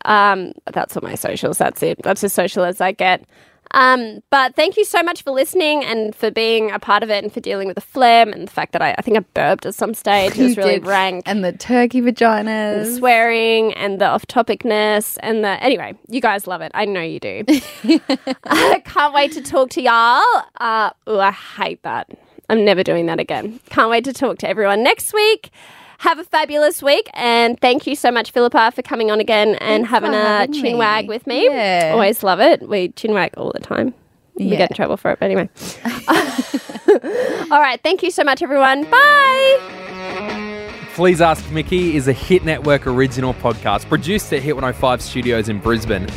[0.05, 1.57] um, that's all my socials.
[1.57, 2.01] That's it.
[2.03, 3.25] That's as social as I get.
[3.71, 7.23] Um, but thank you so much for listening and for being a part of it
[7.23, 9.65] and for dealing with the phlegm and the fact that I, I think I burped
[9.65, 10.37] at some stage.
[10.37, 10.87] It was really did.
[10.87, 11.23] rank.
[11.25, 12.97] And the turkey vaginas.
[12.97, 17.43] swearing and the off-topicness and the anyway you guys love it i know you do
[18.45, 20.23] i can't wait to talk to y'all
[20.57, 22.09] uh ooh, i hate that
[22.49, 25.51] i'm never doing that again can't wait to talk to everyone next week
[25.99, 29.83] have a fabulous week and thank you so much philippa for coming on again and
[29.83, 30.75] Thanks having a having chin me.
[30.75, 31.45] wag with me.
[31.45, 31.91] Yeah.
[31.93, 32.67] always love it.
[32.67, 33.93] We chin wag all the time.
[34.35, 35.49] We get in trouble for it but anyway.
[37.51, 38.83] All right thank you so much everyone.
[38.89, 40.67] Bye.
[40.93, 45.59] Please Ask Mickey is a Hit Network original podcast produced at Hit 105 Studios in
[45.59, 46.07] Brisbane.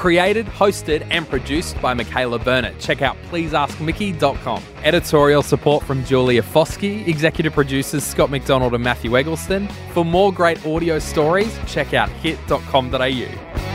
[0.00, 2.78] Created, hosted, and produced by Michaela Burnett.
[2.78, 4.62] Check out pleaseaskmickey.com.
[4.82, 9.68] Editorial support from Julia Foskey, executive producers Scott McDonald and Matthew Eggleston.
[9.92, 13.69] For more great audio stories, check out hit.com.au.